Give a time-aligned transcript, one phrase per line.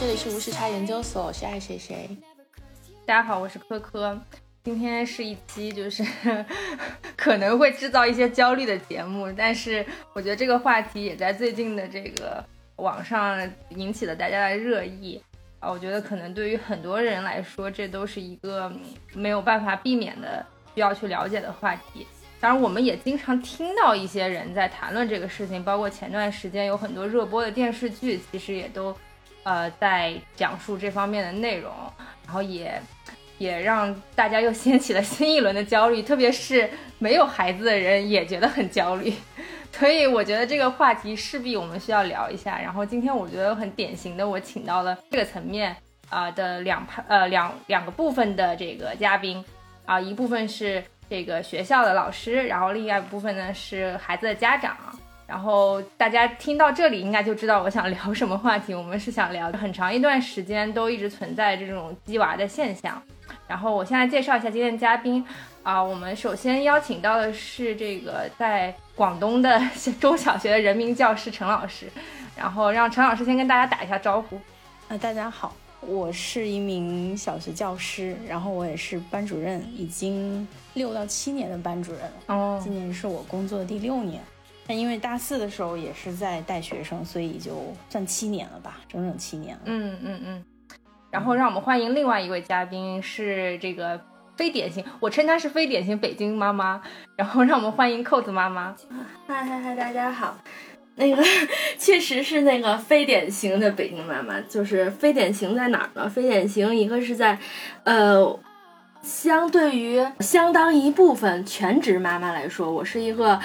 [0.00, 2.08] 这里是无时差研究所，我是爱谁谁。
[3.04, 4.18] 大家好，我是科科。
[4.64, 6.02] 今天是一期就是
[7.14, 9.84] 可能会制造一些焦虑的节目，但是
[10.14, 12.42] 我觉得这个话题也在最近的这个
[12.76, 15.20] 网上引起了大家的热议
[15.58, 15.70] 啊。
[15.70, 18.72] 我觉得可能对于很多人来说，这都是一个
[19.12, 20.42] 没有办法避免的
[20.74, 22.06] 需要去了解的话题。
[22.40, 28.96] 当然，我们也经常听到一些人在谈论这个事情，包括前段时间有很多热播的电视剧，其实也都
[29.42, 31.72] 呃在讲述这方面的内容，
[32.24, 32.80] 然后也。
[33.38, 39.10] 也让大家又掀起了新一轮的焦虑，特别是没有孩子的人也觉得很焦虑，
[39.72, 42.60] 所以我觉得这个话题势必我们需要聊一下。
[42.60, 45.74] 然后今天我觉得很典型的，我请到了这个层面
[46.10, 49.42] 啊的两派呃两两个部分的这个嘉宾
[49.86, 54.76] 啊，一部分是这个学校的老师，然后另外一部分呢是孩子的家长。
[55.30, 58.74] 然后大家听到这里应该就知道我想聊什么话题。
[58.74, 63.00] 我们是想聊很长一段时间都一直存在这种鸡娃的现象。
[63.46, 65.24] 然后我现在介绍一下今天的嘉宾
[65.62, 69.62] 啊，我们首先邀请到的是这个在广东的
[70.00, 71.88] 中小学的人民教师陈老师，
[72.36, 74.34] 然后让陈老师先跟大家打一下招呼。
[74.88, 82.12] 啊，大家好，我是一名小学教师，然后我也是班主任，已经六到七年的班主任了。
[82.26, 84.20] 哦，今年是我工作的第六年，
[84.70, 89.62] 但因为大四的时候也是在带学生，所以就算七年了吧，整整七年了。
[89.64, 90.44] 嗯嗯嗯。
[91.10, 94.00] 然后让我们欢迎另外一位嘉宾，是这个
[94.36, 96.80] 非典型，我称她是非典型北京妈妈。
[97.16, 98.76] 然后让我们欢迎扣子妈妈。
[99.26, 100.38] 嗨嗨嗨，大家好。
[100.94, 101.20] 那个
[101.76, 106.08] 确实是那个非典型的北京妈妈，就是非典型在哪儿呢？
[106.08, 107.36] 非典型一个是在，
[107.82, 108.38] 呃，
[109.02, 113.40] 相对于相当一部分全职妈妈来说，我是一个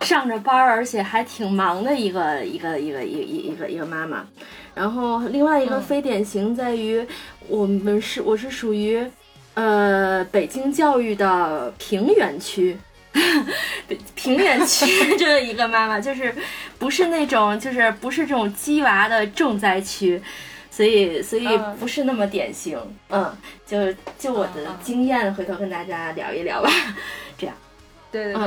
[0.00, 4.26] 上着班而且还挺忙的一个一个一个一一一个一个妈妈。
[4.74, 7.04] 然后另外一个非典型在于，
[7.48, 9.04] 我们是我是属于，
[9.54, 12.78] 呃，北京教育的平原区，
[14.14, 14.86] 平原区
[15.18, 16.32] 这一个妈妈，就是
[16.78, 20.22] 不是那种就是不是这种鸡娃的重灾区，
[20.70, 22.78] 所以所以不是那么典型，
[23.10, 26.70] 嗯，就就我的经验，回头跟大家聊一聊吧，
[28.10, 28.44] 对对对，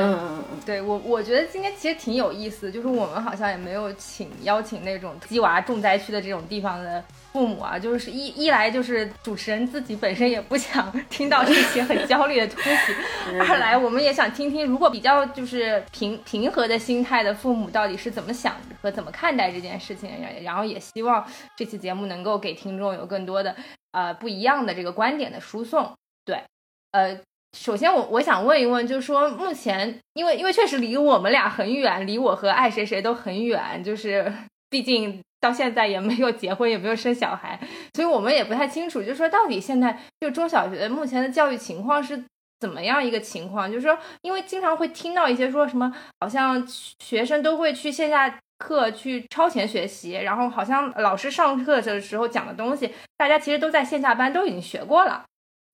[0.65, 12.93] 对我我觉得今天其实挺有意思，就是我们好像也没有请邀请那种鸡娃重灾区的这种地方的父母啊，就是一一来就是主持人自己本身也不想听到这些很焦虑的东西，
[13.47, 20.09] 二来我们也想听听如果比较就是平平和的心态的父母到底是怎么想和怎么看待这件事情，
[20.43, 21.23] 然后也希望
[21.55, 23.55] 这期节目能够给听众有更多的
[23.91, 25.91] 呃不一样的这个观点的输送，
[26.25, 26.43] 对，
[26.91, 27.19] 呃。
[27.57, 34.31] 首先，我我想问一问，就是说，目前，因为因为确实离我们俩很远，离我和爱谁谁都很远，就是
[34.69, 37.59] 毕竟到现在也没有结婚，也没有生小孩，
[37.93, 42.23] 所以我们也不太清楚，就是说，到底现在就中小学目前的教育情况是
[42.59, 43.69] 怎么样一个情况？
[43.69, 55.25] 就是说，因为经常会听到一些说什么，好像学生都会去线下课去超前学习，然后好像老师上课的时候讲的东西，大家其实都在线下班都已经学过了。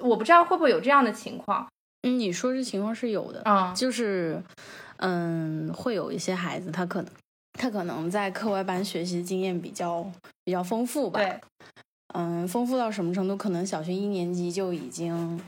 [0.03, 1.67] 我不知道会不会有这样的情况。
[2.03, 4.41] 嗯，你说这情况是有的啊，就是，
[4.97, 7.11] 嗯，会有一些孩子，他可能
[7.53, 10.09] 他可能在课外班学习经验比较
[10.43, 11.19] 比较丰富吧。
[11.19, 11.39] 对，
[12.13, 13.35] 嗯，丰富到什么程度？
[13.35, 15.41] 可能小学一年级就已经，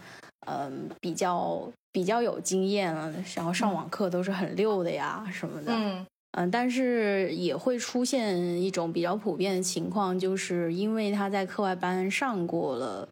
[0.47, 5.71] 嗯，比较比较有经验了，然后上网课都是很溜的呀什么的。
[5.71, 13.07] 嗯嗯，但是也会出现一种比较普遍的情况，就是因为他在课外班上过了。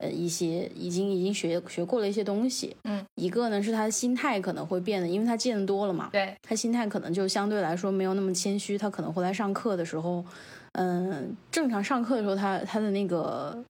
[0.00, 10.24] 呃，一些已经已经学学过了一些东西，嗯，一个呢是他的心态可能会变得，因为他见得多了嘛，对，他心态可能就相对来说没有那么谦虚，他可能回来上课的时候，
[10.72, 13.62] 嗯，正常上课的时候，他他的那个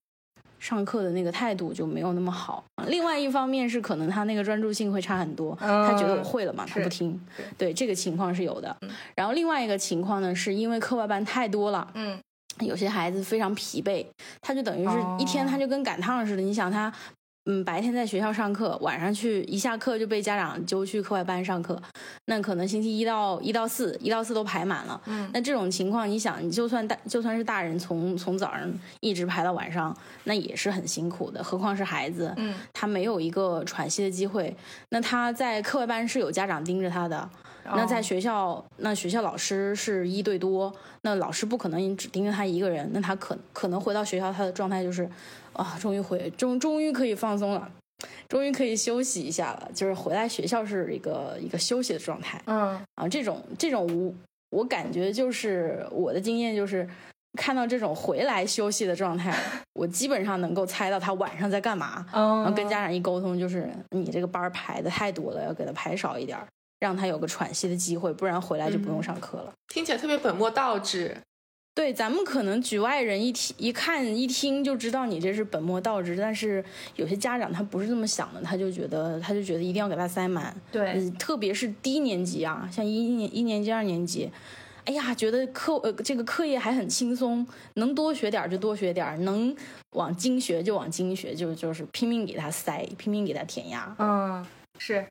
[0.61, 2.63] 上课的那个态度就没有那么好。
[2.87, 7.21] 另外一方面是可能他那个专注性会差很多，他觉得我会了嘛，他不听，
[7.59, 8.77] 对，这个情况是有的。
[9.17, 12.17] 然后另外一个情况呢，是因为课外班太多了，嗯。
[12.61, 14.07] 有些孩子非常疲惫，
[14.41, 16.43] 他就等于是一天他就跟赶趟似的。
[16.43, 16.93] 你想他，
[17.47, 21.81] 嗯，白天在学校上课，晚上去一下课就被家长揪去课外班上课，
[22.27, 25.01] 那可能星期一到一到四，一到四都排满了。
[25.07, 28.71] 嗯，那这种情况，你想，你就算大就算是大人，从从早上
[29.01, 31.43] 一直排到晚上，那也是很辛苦的。
[31.43, 34.55] 何况是孩子，嗯，他没有一个喘息的机会。
[34.91, 37.29] 那他在课外班是有家长盯着他的。
[37.65, 40.73] 那在学校，那学校老师是一对多，
[41.03, 45.09] 那老师不可能只盯着他一个人，那他可可能回到学校，他的状态就是，
[45.53, 47.71] 啊，终于回，终终于可以放松了，
[48.29, 53.87] 终于可以休息一下了，就是回来学校是一个一个休息的状态，嗯，啊，这种这种
[54.51, 56.89] 我我感觉就是我的经验就是，
[57.39, 59.33] 看到这种回来休息的状态，
[59.75, 62.05] 我基本上能够猜到他晚上在干嘛。
[62.13, 66.45] 嗯，然后跟家长一沟通，就是你这个班排的太多了，要给他排少一点儿，
[66.81, 69.53] 让他有个喘息的机会，不然回来就不用上课了。
[69.69, 71.17] 听起来特别本末倒置。
[71.73, 76.63] 对，咱们可能局外人一听一看一听就知道你这是本末倒置，但是
[76.97, 80.55] 有些家长他不是这么想的，他就觉得他就觉得一定要给他塞满。
[80.73, 84.29] 对，嗯，特别是低年级啊，像一年一年级、二年级，
[84.85, 89.55] 哎呀，觉得课呃这个课业还很轻松，能多学点儿就多学点儿，能
[89.93, 93.95] 往精学就往精学，就就是拼命给他塞，拼命给他填鸭。
[93.99, 94.45] 嗯，
[94.79, 95.07] 是。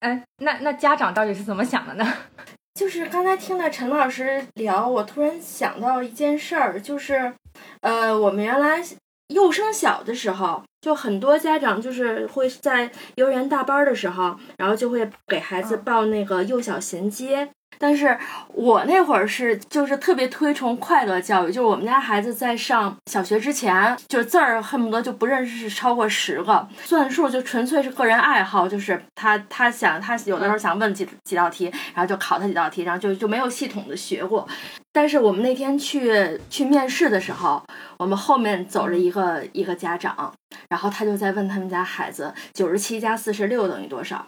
[0.00, 2.14] 哎，那那家长到底是怎么想的呢？
[2.74, 7.32] 就是刚才听了陈老师聊，我突然想到一件事儿，就是，
[7.80, 8.80] 呃，我们原来
[9.28, 17.50] 幼升小的时候，就很多家长就是会在幼儿园大班的时候，然后就会给孩子报那个幼小衔接。
[17.78, 18.16] 但是
[18.52, 34.46] 我那会儿是就是特别推崇快乐教育，就是我们家孩子在上小学之前，就是字儿恨不得就不认识超过十个，算数就纯粹是个人爱好，就是他他想他有的时候想问几几道题，然后就考他几道题，然后就就没有系统的学过。
[34.92, 37.62] 但是我们那天去去面试的时候，
[37.98, 40.32] 我们后面走着一个一个家长，
[40.68, 44.26] 然后他就在问他们家孩子九十七加四十六等于多少。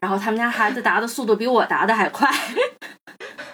[0.00, 2.28] 然后他们家孩子答的速度比我答的还快，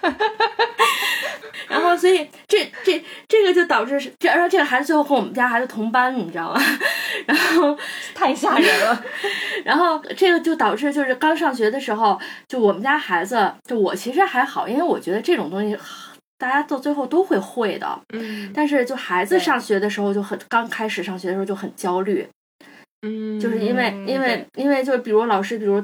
[1.69, 6.61] 然后所以这这这个就导致是，然后这个孩子最后和我们家孩子同班，你知道吗？
[7.27, 7.77] 然后
[8.15, 9.03] 太吓人了。
[9.65, 15.77] 然后这个就导致就是刚上学的时候，就我们家孩子，就我其实还好，因为我觉得这种东西
[16.37, 17.99] 大家到最后都会会的。
[18.13, 22.27] 嗯但是就孩子上学的时候就很刚开始上学的时候就很焦虑，
[23.01, 25.83] 嗯，就是因为嗯因为因为就是比如老师比如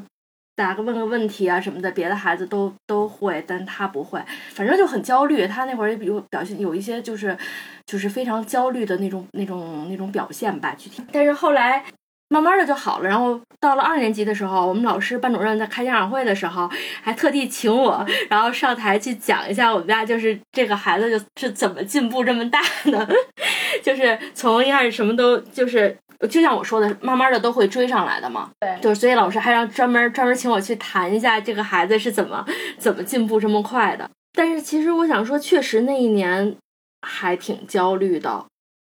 [0.55, 4.23] 打个问个问题啊什么的，别的孩子都都会，但他不会，
[4.53, 5.45] 反正就很焦虑。
[5.45, 7.37] 他那会儿也比如表现有一些就是
[7.85, 11.03] 就是非常焦虑的那种那种那种表现吧，具体。
[11.11, 11.83] 但是后来
[12.29, 13.07] 慢慢的就好了。
[13.07, 16.69] 然后到了二年级的时候，我们老师班主任在开家长会的时候，
[17.01, 23.07] 还特地请我，然后上台去讲一下我们家就是这个孩子就是怎么进步这么大的，
[23.83, 25.95] 就是从一开始什么都就是。
[26.29, 28.49] 就像我说的，慢慢的都会追上来的嘛。
[28.61, 32.43] 对就是所以老师还让专门专门请我去谈一下这个孩子是怎么
[32.79, 34.09] 怎么进步这么快的。
[34.31, 36.55] 但是其实我想说，确实那一年
[37.01, 38.45] 还挺焦虑的。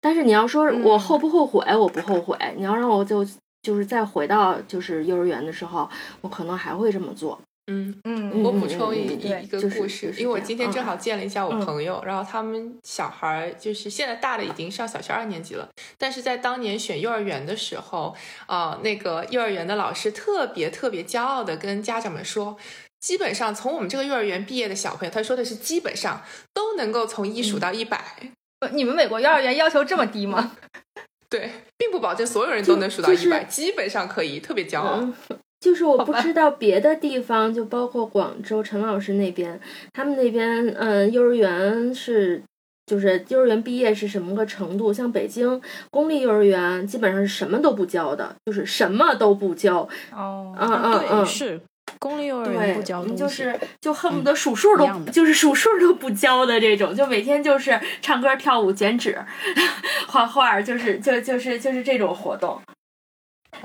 [0.02, 2.36] 但是你要说我后不后悔，我不后悔。
[2.56, 3.24] 你要让我就
[3.62, 5.88] 就是再回到就是幼儿园的时候，
[6.20, 7.40] 我可能还会这么做。
[7.68, 7.94] 嗯。
[8.04, 18.14] 嗯，我补充一一一个故事，就是因为我今天正嗯好见了一下我嗯朋友，然后他们小孩儿就是现在大的已经上小学二年级了，但是在当年选幼儿园的时候，
[18.46, 22.58] 啊、那个幼儿园的老师特别特别骄傲的跟家长们说。
[23.00, 26.22] 基本上从我们这个幼儿园毕业的小朋友，他说的是基本上
[26.54, 28.28] 都能够从一数到一百、呃
[28.72, 30.52] 你们美国幼儿园要求这么低吗？
[31.28, 34.98] 对，并不保证所有人都能数到就是一百、基本上可以，特别骄傲。
[35.00, 35.14] 嗯，
[35.60, 39.60] 就是我不知道别的地方，就包括广州陈老师那边，
[39.92, 42.42] 他们那边嗯，幼儿园是。
[42.84, 44.92] 就是幼儿园毕业是什么个程度？
[44.92, 49.88] 像北京公立幼儿园基本上是什么都不教的，就是什么都不教。
[50.12, 51.60] 哦，嗯嗯嗯对，，是
[52.02, 59.16] 公立幼儿园对，不教东西，就是就恨不得数数都、就是数数都不教的这种，就每天就是唱歌跳舞剪纸
[60.08, 62.60] 画画，就是就就是就是这种活动。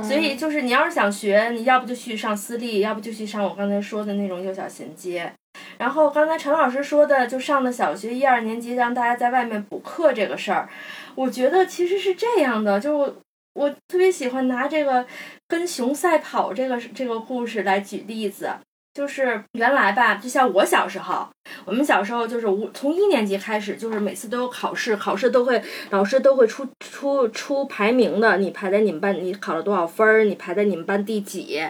[0.04, 5.34] 所以就是你要是想学，你要不就去上私立，要不就去上我刚才说的那种幼小衔接。
[5.80, 10.70] 然后刚才陈老师说的，就上的小学一二年级，让大家在外面补课这个事儿，
[11.16, 13.14] 我觉得其实是这样的，就是
[13.58, 15.04] 我特别喜欢拿这个
[15.48, 18.52] 跟熊赛跑这个这个故事来举例子。
[18.94, 21.28] 就是原来吧，就像我小时候，
[21.66, 25.62] 我们小时候就是无从一年级开始，就是每次都有考试，考试都会
[25.92, 31.62] 老师都会出出出排名的，你排在你们班，你考了多少分儿，你排在你们班第几。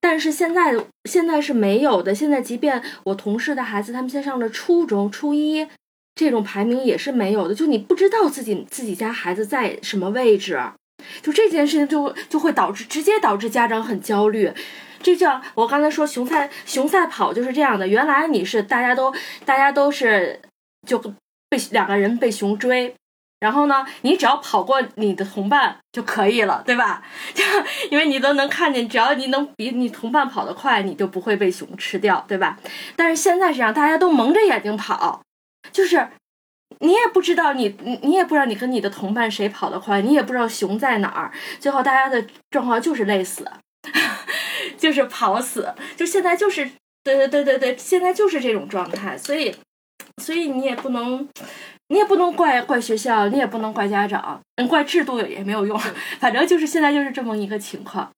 [0.00, 5.66] 但是现在现在是没有的，现在即便我同事的孩子，他们现在上了初中初一，
[6.14, 10.60] 这种排名也是没有的，就你不知道自己自己家孩子在什么位置，
[11.22, 14.52] 就这件事情就就会导致直接导致家长很焦虑。
[15.02, 19.12] 这就像我刚才说熊赛熊赛跑就是这样的，原来你是大家都
[19.44, 20.40] 大家都是
[20.86, 20.98] 就
[21.48, 22.94] 被两个人被熊追。
[23.40, 27.02] 然后呢，你只要跑过你的同伴就可以了，对吧？
[27.34, 27.42] 就
[27.90, 32.56] 因为你都能看见，只要你能比你同伴跑得快，你就不会被熊吃掉，对吧？
[32.94, 35.20] 但是现在是让大家都蒙着眼睛跑，
[35.72, 36.08] 就是
[36.82, 43.50] 你也不知道你你你也不知道你跟你的同伴谁跑得快，你也不知道熊在哪儿，最后大家的状况就是累死，
[44.76, 46.70] 就是跑死，就现在就是
[47.02, 49.54] 对对对对对，现在就是这种状态，所以。
[50.22, 51.26] 所以你也不能，
[51.88, 55.78] 你也不能怪怪学校，你也不能怪家长，嗯，怪制度也没有用，
[56.20, 58.10] 反正就是现在就是这么一个情况。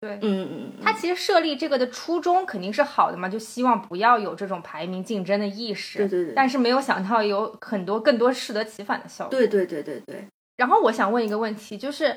[0.00, 5.98] 对，嗯嗯，他其实设立这个的初衷肯定是好的嘛，就希望不要有这种排名竞争的意识。
[5.98, 6.34] 对对对。
[6.34, 9.30] 但是没有想到有很多更多适得其反的效果。
[9.30, 10.26] 对对对对对。
[10.56, 12.16] 然后我想问一个问题，就是。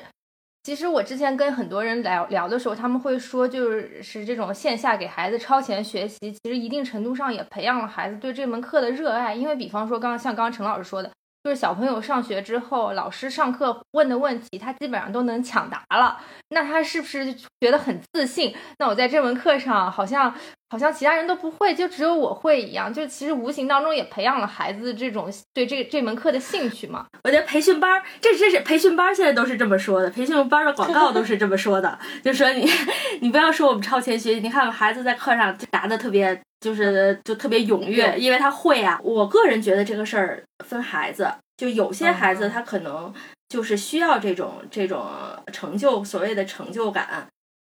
[0.64, 9.34] 其实我之前跟很多人聊聊的时候，他们会说，就是是这种线下给孩子超前学习，其实一定程度上也培养了孩子对这门课的热爱。
[9.34, 11.10] 因为比方说，刚刚像刚刚陈老师说的。
[11.42, 16.20] 就是小朋友上学之后，老师上课问的问题，他基本上都能抢答了。
[16.52, 18.54] 那他是不是觉得很自信？
[18.78, 20.32] 那我在这门课上，好像
[20.70, 22.92] 好像其他人都不会，就只有我会一样。
[22.92, 27.06] 就其实无形当中也培养了孩子这种对这这门课的兴趣嘛。
[27.24, 30.10] 我觉得培训班，这这是培训班，现在都是这么说的。
[30.10, 32.68] 培训班的广告都是这么说的，就说你
[33.20, 36.40] 你不要说我们超前学习，你看看孩子在课上答的特别。
[36.62, 38.96] 就是就特别踊跃，因为他会啊。
[39.02, 43.12] 我个人觉得这个事儿分孩子，就有些孩子他可能
[43.52, 45.06] 就是需要这种这种
[45.52, 47.28] 成就，所谓的成就感。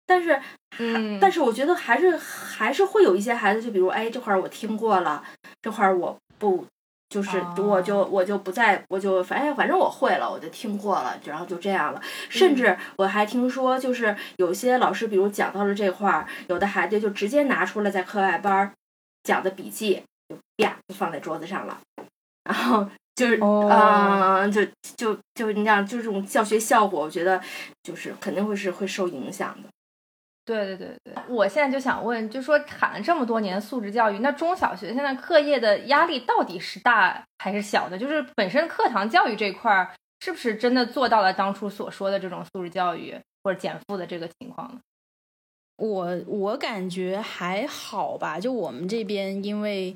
[0.05, 0.39] 但是，
[0.77, 5.21] 嗯，但是我觉得还是还是会有一些孩子，就比如哎，这块儿我听过了，
[5.61, 6.65] 这块儿我不，
[7.09, 12.01] 就是我就我就不再，我就反正反正我会了，我就听过了，然后就这样了。
[12.29, 18.71] 甚至我还听说，就是有些老师，比如讲到了这块儿，有的孩子就直接拿出了在课外班儿。
[19.23, 21.79] 讲的笔记就啪就放在桌子上了，
[22.43, 24.61] 然后就是嗯，就
[24.97, 27.41] 就就你讲，就这种教学效果，我觉得
[27.81, 29.69] 就是肯定会是会受影响的。
[30.43, 37.97] 对对对对，我现在就想问，就说喊了这么多年素质教育，那中小学现在课业的压力到底是大还是小的？
[37.97, 44.79] 就是本身课堂教育这块儿，是不是真的做到了当初所说的这种素质教育或者减负的这个情况呢？
[45.77, 49.95] 我我感觉还好吧，就我们这边，因为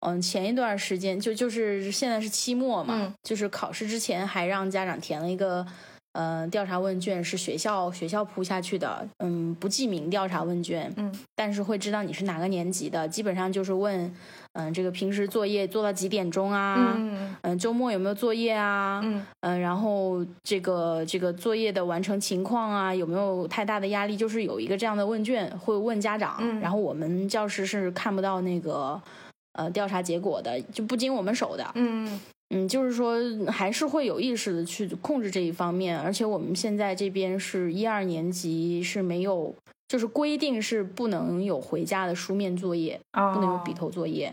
[0.00, 5.66] 嗯，前一段时间就就是现在是期末嘛，就是考试之前还让家长填了一个。
[6.12, 14.10] 呃，调查问卷是学校学校铺下去的，嗯，不记名调查问卷，嗯，但是会知道你是哪个年级的，基本上就是问，
[14.54, 19.22] 嗯，这个平时作业做到几点钟啊，嗯嗯，周末有没有作业啊，嗯。
[19.42, 28.98] 嗯，然后这个这个作业的完成情况啊，有没有太大的压力，就是有一个这样的问卷会问家长，然后我们教师是看不到那个
[29.56, 32.20] 呃调查结果的，就不经我们手的，嗯。
[32.50, 39.52] 嗯，就是说还是会有意识的去控制这一方面，而且我们现在这边是一二年级是没有，
[39.88, 44.32] 就是规定是不能有回家的书面作业，不能有笔头作业。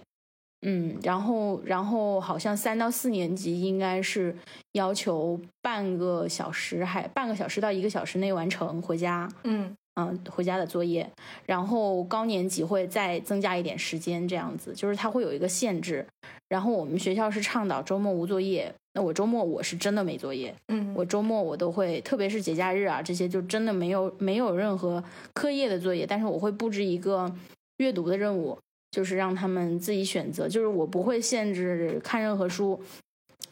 [0.62, 4.36] 嗯，然后然后好像三到四年级应该是
[4.74, 9.28] 要求半个小时，还半个小时到一个小时内完成回家。
[9.44, 9.76] 嗯。
[9.96, 11.08] 嗯，回家的作业，
[11.46, 16.06] 然后高年级会再增加一点时间，这样子就是它会有一个限制。
[16.50, 27.32] 然后我们学校是倡导周末无作业，那我周末我是真的没作业，嗯，我周末我都会，特别是节假日啊这些，就真的没有没有任何课业的作业，但是我会布置一个
[27.78, 28.58] 阅读的任务，
[28.92, 32.80] 就是让他们自己选择，就是我不会限制看任何书。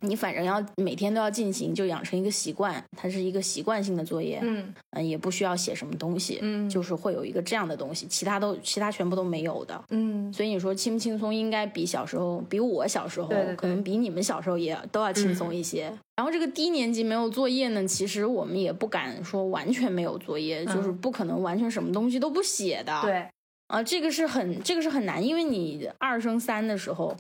[0.01, 15.93] 你反正要每天都要进行，就养成一个习惯，它是一个习惯性的作业，嗯嗯，也不需要写什么东西，嗯，就是会有一个这样的东西，其他都其他全部都没有的，嗯，所以你说轻不轻松，应该比小时候，比我小时候，可能比你们小时候也都要轻松一些。
[16.15, 23.27] 然后这个低年级没有作业呢，其实我们也不敢说完全没有作业，就是不可能完全什么东西都不写的，对，
[23.67, 27.15] 啊，这个是很这个是很难，因为你二升三的时候。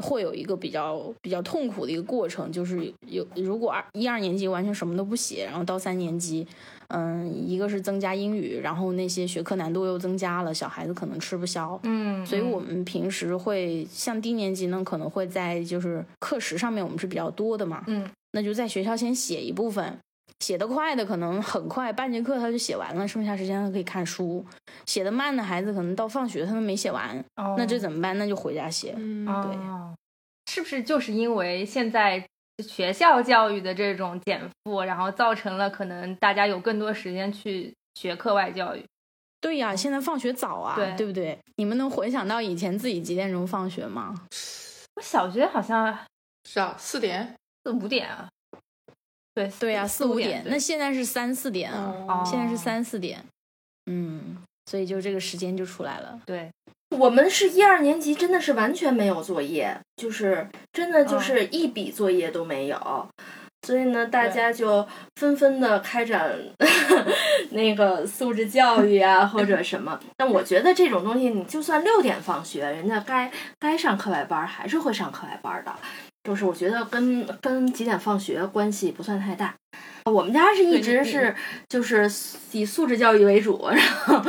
[0.00, 6.46] 会有一个比较比较痛苦的一个过程，就是有如果二一二年级完全什么都不写，然后到三年级，
[6.88, 19.98] 嗯，一个是增加英语，然后那些学科难度又增加了，小孩子可能吃不消，嗯，所以我们平时会像低年级呢，可能会在就是课时上面我们是比较多的嘛，嗯，那就在学校先写一部分。
[20.40, 24.44] 写得快的可能很快，半节课他就写完了，剩下时间他可以看书。
[24.86, 27.22] 写得慢的孩子可能到放学他都没写完，
[27.56, 28.16] 那这怎么办？
[28.18, 28.94] 那就回家写。
[28.96, 29.52] 嗯，对，
[30.46, 32.26] 是不是就是因为现在
[32.66, 38.84] 学校教育的这种减负，然后造成了可能大家有更多时间去学课外教育？
[39.40, 41.38] 对呀，现在放学早啊，对对不对？
[41.56, 44.14] 你们能回想到以前自己几点钟放学吗？
[44.96, 45.96] 我小学好像
[46.44, 48.28] 是啊，四点四五点啊。
[49.38, 53.24] 对对呀，四五点，那现在是三四点啊，现在是三四点，
[53.86, 56.20] 嗯，所以就这个时间就出来了。
[56.26, 56.50] 对，
[56.98, 63.08] 我们是一二年级，真的是完全没有作业，就是真的就是一笔作业都没有，
[63.64, 66.36] 所以呢，大家就纷纷的开展
[67.52, 70.00] 那个素质教育啊，或者什么。
[70.16, 73.30] 但我觉得这种东西，你就算六点放学，人家该
[73.60, 75.72] 该上课外班还是会上课外班的。
[76.28, 79.54] 就是我觉得跟跟几点放学关系不算太大。
[80.04, 81.34] 我们家是一直是
[81.70, 82.10] 就是
[82.52, 84.22] 以素质教育为主，然后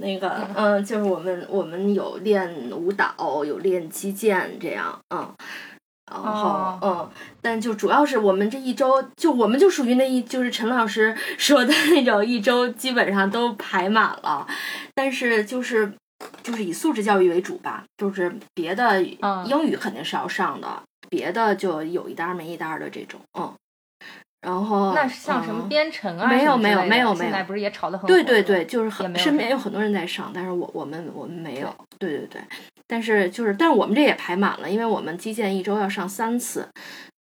[0.00, 5.32] 那个嗯，就是我们我们有练舞蹈，有练击剑这样，嗯。
[6.10, 7.10] 然后，嗯，
[7.42, 14.44] 但就主要是我们这一周，就我们就属于那一，就是陈老师 说的那种一周基本上都排满了，
[14.94, 15.92] 但是就是
[16.42, 23.52] 就是以素质教育为主吧，就是别的英语肯定是要上的，别的就有一单没一单的这种，嗯。
[24.40, 26.28] 然后那像什么编程啊？
[26.28, 32.40] 没有没有没有没有，现在不是也炒得很对对对，就是很身边有很多人在上，但是我我们我们没有，对对对。
[32.86, 36.68] 但是就是，但是我们这也排满了，因为我们击剑一周要上三次，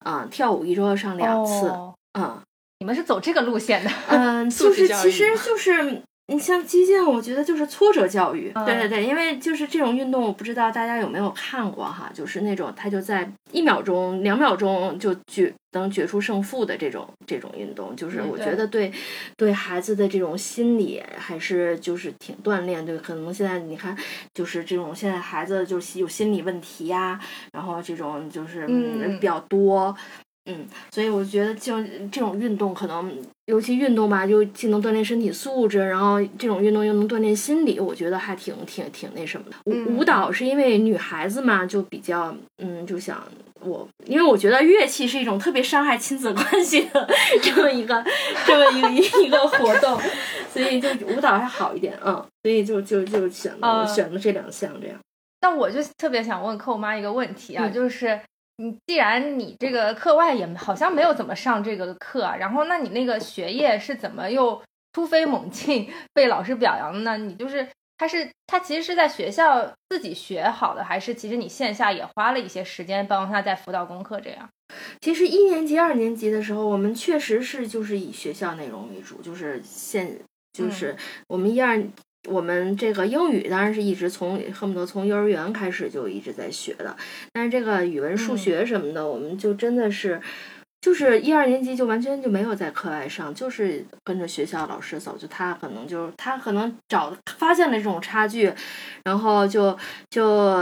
[0.01, 1.73] 啊，跳舞一周要上两次，
[2.19, 2.37] 嗯，
[2.81, 15.53] 你们是走这个路线的，嗯，就是其实就是你像击剑，我觉得就是挫折教育，对对对，因为就是这种运动，我不知道大家有没有看过哈，就是那种他就在一秒钟、两秒钟就决。
[15.75, 18.93] 能决出胜负的这种这种运动，就是我觉得对
[19.37, 22.87] 对孩子的这种心理还是就是挺锻炼。
[22.87, 23.93] 对，可能现在你看，
[24.33, 27.19] 就是这种现在孩子就是有心理问题呀，
[27.53, 28.65] 然后这种就是
[29.21, 29.93] 比较多。
[30.47, 33.13] 嗯，所以我觉得就这种运动，可能
[33.47, 39.57] 尤其运动吧，就既能锻炼身体素质，然后这种运动又能锻炼心理，我觉得还挺挺挺那什么的。
[39.65, 43.23] 舞舞蹈是因为女孩子嘛，就比较嗯，就想
[43.61, 47.07] 我，因为我觉得乐器是一种特别伤害亲子关系的
[47.43, 48.03] 这么一个
[48.47, 50.01] 这么一个一个活动，
[50.51, 54.99] 所以就舞蹈还好一点嗯，所以就就就选了选了这两项这样。
[55.43, 58.19] 那我就特别想问寇妈一个问题啊，就是。
[58.57, 64.63] 你既然你这个课外也好像没有怎么上这个课，然后那你那个学业是怎么又
[64.93, 67.19] 突飞猛进被老师表扬的呢？
[67.19, 67.67] 你就是
[67.99, 74.49] 他是他其实是在学校自己学好的，还是其实你线下也花了一些时间帮他在辅导功课这样？
[75.01, 80.21] 其实一年级、二年级的时候，我们确实是就是以学校内容为主，就是现
[80.53, 81.83] 就是我们一二。
[82.27, 86.97] 我们这个英语当然是一直从恨不得从幼儿园开始就一直在学的，
[87.33, 90.21] 但是这个语文、数学什么的，我们就真的是，
[90.85, 95.17] 就是一二年级就完全就没有在课外上，就是跟着学校老师走。
[95.17, 98.53] 就他可能就他可能找发现了这种差距，
[99.03, 99.75] 然后就
[100.11, 100.55] 就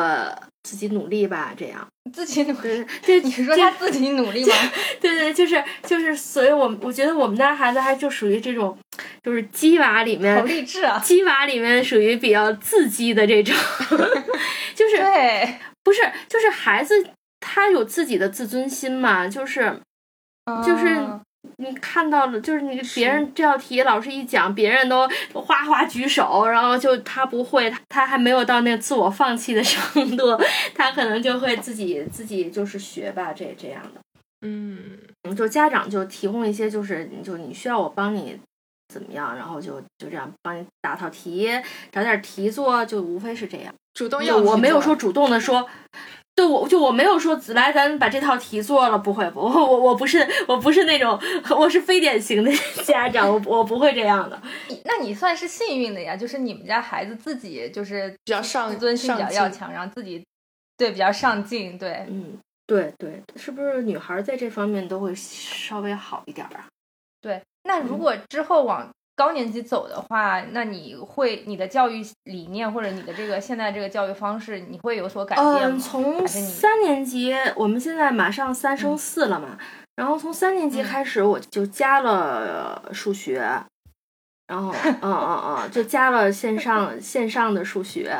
[0.62, 1.84] 自己努力吧，这样。
[2.14, 4.54] 自己努力，对，你说他自己努力吗？
[5.00, 8.78] 对 对，就是就是，所以我我觉得我们家孩子还就属于这种，
[9.24, 11.00] 就是鸡娃里面，好励志啊！
[11.04, 13.56] 鸡娃里面属于比较自激的这种，
[14.76, 16.94] 就是对，不是，就是孩子
[17.40, 19.80] 他有自己的自尊心嘛，就是
[20.64, 20.96] 就是。
[21.56, 30.40] 你看到了，就是你别人这道题，老师一讲，别人都哗哗举手，然后就他不会，他还没有到那个自我放弃的程度，
[30.72, 34.00] 他可能就会自己自己就是学吧，这这样的。
[34.46, 34.80] 嗯，
[35.36, 38.38] 就家长就提供一些，就是就你需要我帮你
[38.88, 41.50] 怎么样，然后就就这样帮你答套题，
[41.90, 43.74] 找点题做，就无非是这样。
[43.94, 45.68] 主动要我没有说主动的说。
[46.42, 51.16] 对，我就我没有说来，咱把这套题做了，不会，不，我我不是，我不是那种，
[51.56, 52.50] 我是非典型的
[52.84, 54.42] 家长，我我不会这样的。
[54.84, 60.24] 那你算是幸运的呀，就是你们家孩子自己就是比较上自尊心比较要强，然后自己
[60.76, 66.66] 对比较上进，对，嗯，对对，是不是女孩在这方面都会稍微好一点啊？
[67.20, 68.90] 对，那如果之后往。
[69.14, 75.60] 高年级走的话，那你会你的教育理念或者你的这个现在这个教育方式，你会有所改变吗？
[75.64, 79.58] 嗯，从三年级，我们现在马上三升四了嘛，
[79.96, 83.46] 然后从三年级开始我就加了数学。
[84.52, 88.14] 然后，嗯嗯嗯，就加了线上 线上的数学。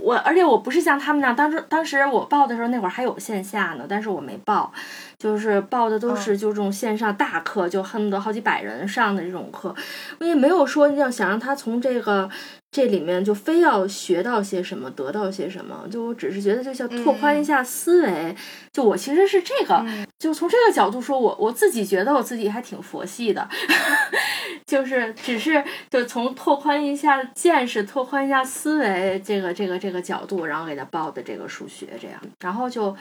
[0.00, 4.72] 我而且我不是像他们那样，当时当时我报的时候那会儿还有线下呢，但是我没报，
[5.18, 9.74] 就是报的都是就这种线上大课，就恨不得好几百人上的这种课。
[10.20, 12.30] 我也没有说要想让他从这个。
[12.72, 18.34] 这里面就非要学到些什么，得到些什么，就我只是觉得就像拓宽一下思维。
[18.72, 19.84] 就我其实是这个，
[20.18, 23.46] 就从这个角度说，我我自己觉得我自己还挺佛系的，
[24.66, 32.96] 就是只是就从拓宽一下见识、拓宽一下思维这个这个这个角度，然后给他报的这个数学这样，然后就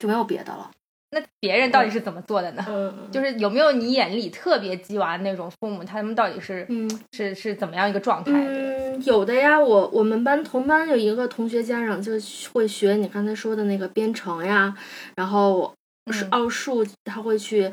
[0.00, 0.68] 就没有别的了。
[1.14, 2.64] 那别人到底是怎么做的呢？
[3.12, 6.66] 就是有没有你眼里特别鸡娃那种父母，他们到底是
[7.12, 8.32] 是是怎么样一个状态？
[8.92, 12.12] 嗯，有的呀，我我们班同班有一个同学家长就
[12.52, 14.76] 会学你刚才说的那个编程呀，
[15.16, 15.72] 然后
[16.12, 17.70] 是奥数，他会去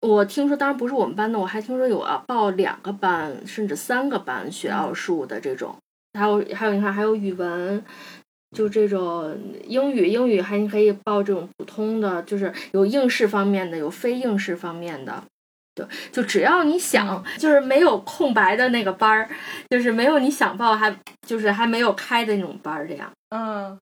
[0.00, 5.76] 我听说，当然不是我们班的，我还听说有啊报两个班甚至三个班学奥数的这种，
[6.18, 7.84] 还有还有你看还有语文，
[8.56, 15.22] 就这种英语英语还可以报这种普通的，就是有应试方面的，有非应试方面的。
[15.74, 19.28] 对，就只要你想，就是没有空白的那个班儿，
[19.70, 20.94] 就是没有你想报还
[21.26, 23.10] 就是还没有开的那种班儿，这样。
[23.30, 23.78] 嗯，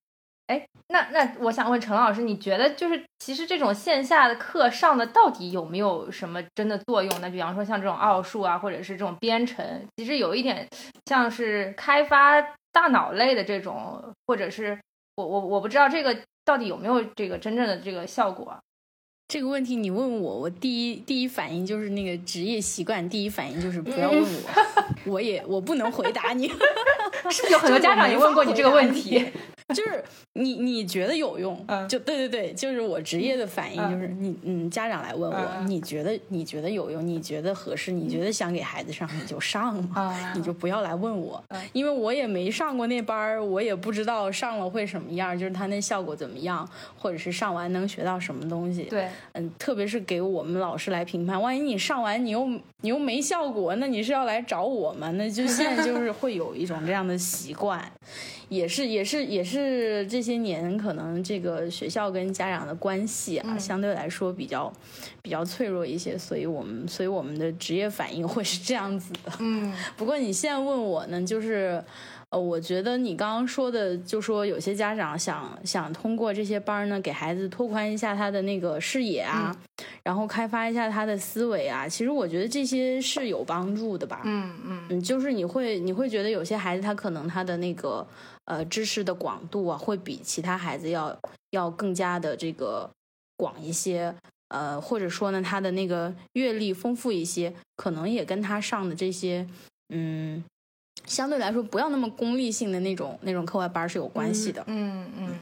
[0.47, 7.21] 哎，那那我想问陈老师，你觉得就是其实这种线下的课上的到底有没有什么真的作用？
[7.21, 9.65] 那比方说像这种奥数啊，或者是这种编程，
[9.97, 10.65] 其实有一点
[11.07, 14.79] 像是开发大脑类的这种，或者是
[15.15, 18.57] 我我我不知道这个到底有没有这个真正的这个效果。
[19.31, 26.49] 这个问题你问我，我第一第一反应就是那个职业习惯，第一反应就是不要问我， 我也我不能回答你。
[26.49, 26.53] 是
[27.23, 29.25] 不是有很多家长也问过你这个问题？
[29.71, 41.41] 就是你你觉得有用，就对对对，就是我职业的反应就是你嗯，家长来问我，你觉得你觉得有用，你觉得合适，你觉得想给孩子上，你就上嘛，你就不要来问我，
[41.71, 48.83] 因为我也没上过那班儿，我也不知道上了会什么样，就是他那效果怎么样，或者是上完能学到什么东西。
[48.83, 52.45] 对，嗯，特别是给我们老师来评判，万一你上完你又
[52.81, 55.09] 你又没效果，那你是要来找我吗？
[55.11, 57.91] 那就现在就是会有一种这样的习惯。
[58.49, 64.71] 也是也是也是这些年可能这个学校跟家长的关系啊，相对来说比较
[65.21, 69.31] 比较脆弱一些，所以我们所以我们的职业反应会是这样子的。
[69.39, 71.81] 嗯，不过你现在问我呢，就是。
[72.31, 79.53] 呃，我觉得你刚刚说的，就说有些家长想想通过这些班呢，给孩子拓宽一下他的那个视野啊，
[80.01, 81.85] 然后开发一下他的思维啊。
[81.89, 84.21] 其实我觉得这些是有帮助的吧。
[84.23, 88.07] 嗯嗯嗯，就是你会你会觉得有些孩子他可能他的那个
[88.45, 91.13] 呃知识的广度啊，会比其他孩子要
[91.49, 92.89] 要更加的这个
[93.35, 94.15] 广一些。
[94.47, 99.45] 呃，或者说呢，他的那个阅历丰富一些，可能也跟他上的这些
[99.89, 100.41] 嗯。
[101.05, 104.63] 相对来说，不要那么功利性的那种那种课外班是有关系的。
[104.67, 105.39] 嗯嗯，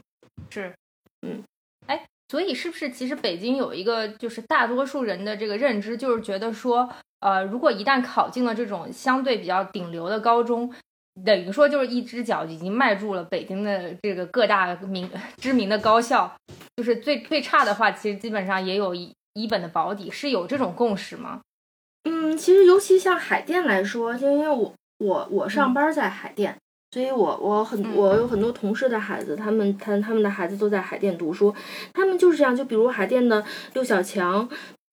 [0.50, 0.74] 是，
[1.22, 1.42] 嗯，
[1.86, 10.74] 哎，所以是不是其实北京有一个就是大多数人的这个认知，就是觉得说，呃，如果一旦考进了这种相对比较顶流的高中，
[11.24, 16.32] 等于说就是一只脚已经迈入了北京的这个各大名知名的高校，
[16.76, 21.40] 就是最最差的话，其实基本上也有一一本的保底，是有这种共识吗？
[22.04, 24.74] 嗯，其实尤其像海淀来说，就因为我。
[25.00, 26.54] 我我上班在海淀，
[26.90, 31.54] 所以我我很我有很多同事的孩子，他们他他们的孩子都在海淀读书，
[31.94, 34.46] 他们就是这样，就比如海淀的六小强，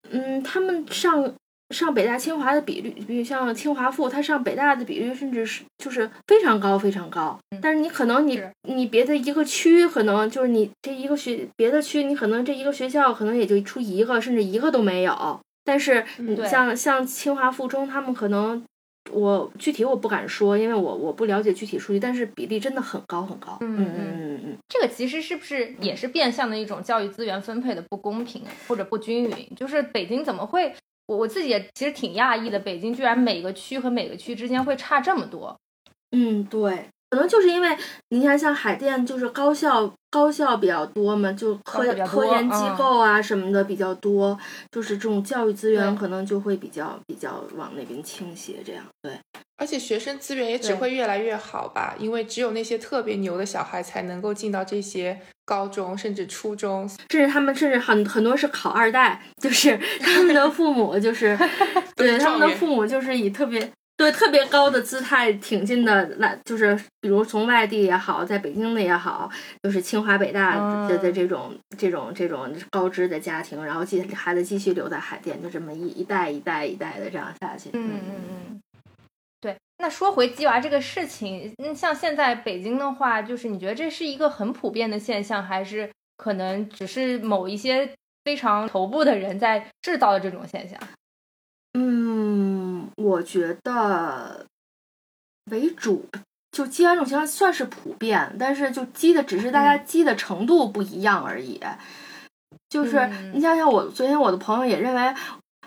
[0.10, 1.34] 嗯，他们上
[1.72, 18.64] 上北大清华的比率，比如像清华附，他上北大的比率甚至是就是非常高非常高，但是你可能你你别的一个区可能就是你这一个学别的区你可能这一个学校可能也就出一个甚至一个都没有，但是你像像清华附中他们可能。
[19.12, 23.58] 我具体我不敢说，因为我我不了解具体数据，但是比例真的很高很高。
[23.62, 29.52] 嗯嗯嗯嗯，这个其实是不是也是变相的一种教育资源分配的不公平或者不均匀？
[29.56, 30.74] 就是北京怎么会？
[31.08, 35.58] 我我自己也其实挺讶异的，北京居然每个区和每个区之间会差这么多。
[36.12, 36.88] 嗯，对。
[37.10, 37.78] 可能就是因为
[38.10, 44.38] 你看，像海淀就是高校，高校比较多嘛，就科科研机构啊什么的比较多，
[44.72, 49.18] 就是这种教育资源可能就会比较比较往那边倾斜，这样对。
[49.60, 61.36] 而且学生资源也只会越来越好吧，因为只有那些特别牛的小孩才能够进到这些高中甚至初中，甚至他们甚至很很多是考二代，就是 他们的父母就是
[61.96, 63.72] 对他们的父母就是以特别。
[63.98, 69.28] 对特别高的姿态挺进的那，就是比如从外地也好，在北京的也好，
[69.64, 77.72] 就是清华北大的的这种这种这种高知的家庭，然后继孩子继续留在海淀，就这么一一代一代一代的这样下去。
[77.74, 78.62] 嗯嗯嗯。
[79.42, 87.90] 对，那说回鸡娃这个事情，嗯，像现在北京的话，就是你觉得这是一个很普遍的现象，还是可能只是某一些
[88.24, 90.80] 非常头部的人在制造的这种现象？
[91.74, 92.67] 嗯，
[92.98, 94.46] 我觉得
[95.50, 96.06] 为主，
[96.52, 101.62] 就积完这种情况算是普遍，但是就积的只是大家积的程度不一样而已。
[102.70, 105.16] 就是你想想，我昨天我的朋友也认为。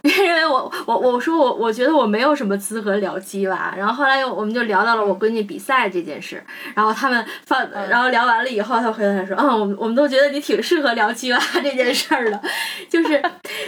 [0.02, 6.42] 因为我我我说我我觉得我没有什么资格聊鸡娃，然后后来又我们就聊到了我闺女比赛这件事，
[6.74, 12.42] 然后他们放，然后聊完了以后，他回来说，嗯，我们我们都觉得你挺适合聊鸡娃这件事儿的，
[12.88, 13.22] 就是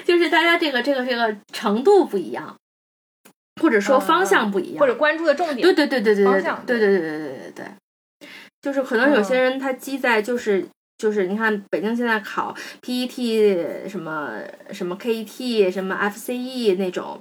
[0.07, 2.57] 就是大家这个这个这个程度不一样，
[3.63, 8.29] 或者说方向不一样，或者关注的重点，对对对对对对对对对对对对对，
[8.61, 10.67] 就是可能有些人他积在就是。
[10.99, 14.39] 就是你看北京现在考 PET 什么
[14.71, 17.21] 什么 KET 什么 FCE 那种。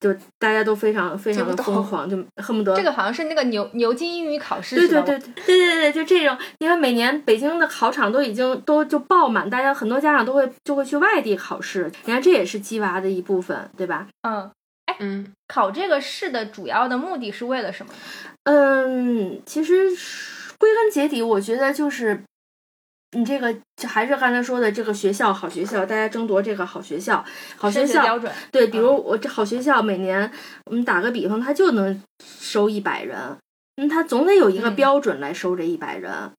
[0.00, 6.36] 就大家都非常非常的疯狂，就恨不得这个好像是那个牛牛津英语考试，对对对对对对对，就这种。
[6.58, 11.88] 你看每年北京的考场都已经都就爆满，大家很多家长都会就会去外地考试。
[12.04, 14.08] 你看这也是鸡娃的一部分，对吧？
[14.22, 14.50] 嗯，
[14.92, 17.92] 哎，嗯，考这个试的主要的目的是为了什么？
[18.44, 19.88] 嗯，其实
[20.58, 22.22] 归根结底，我觉得就是。
[23.14, 23.54] 你这个
[23.86, 27.22] 还是刚才说的这个学校好学校，大家争夺这个好学校，
[27.58, 30.32] 好学校标准对，比如我这好学校每年
[30.64, 33.36] 我们打个比方，它就能收一百人，
[33.76, 36.32] 那它总得有一个标准来收这一百人。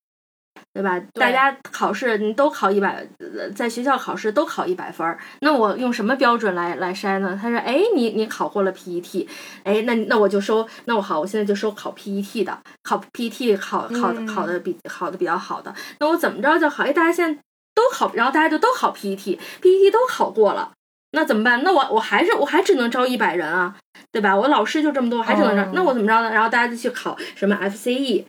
[0.74, 1.00] 对吧？
[1.14, 3.08] 大家考试你都考一百，
[3.56, 5.20] 在学校考试都考一百分儿。
[5.42, 7.38] 那我用什么标准来来筛呢？
[7.40, 9.28] 他说：“哎，你你考过了 PET，
[9.64, 15.72] 哎，那那我就收，那我好，我现在就收考 PET 的，考 PET 考考考的比考的比较好的。
[16.00, 16.84] 那我怎么着就好？
[16.84, 17.40] 哎，大家现在
[17.76, 20.72] 都考，然后大家就都考 PET，PET 都考过了，
[21.12, 21.62] 那怎么办？
[21.64, 23.76] 那我我还是我还只能招一百人啊，
[24.12, 24.36] 对吧？
[24.36, 25.72] 我老师就这么多，我还只能招。
[25.74, 26.32] 那我怎么着呢？
[26.32, 28.26] 然后大家就去考什么 FCE。”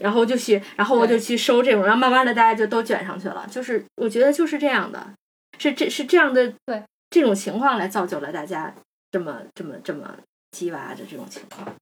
[0.00, 3.46] 然后就去，然后我就去收这种，然后慢慢的大家就都卷上去了。
[3.50, 5.12] 就是我觉得就是这样的，
[5.58, 8.72] 是这是这样的，对这种情况来造就了大家
[9.10, 10.16] 这么这么这么
[10.52, 11.74] 鸡娃的这种情况。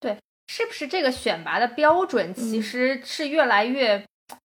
[0.00, 0.16] 对，
[0.48, 4.04] 是不是这个选拔的标准其实是越来越，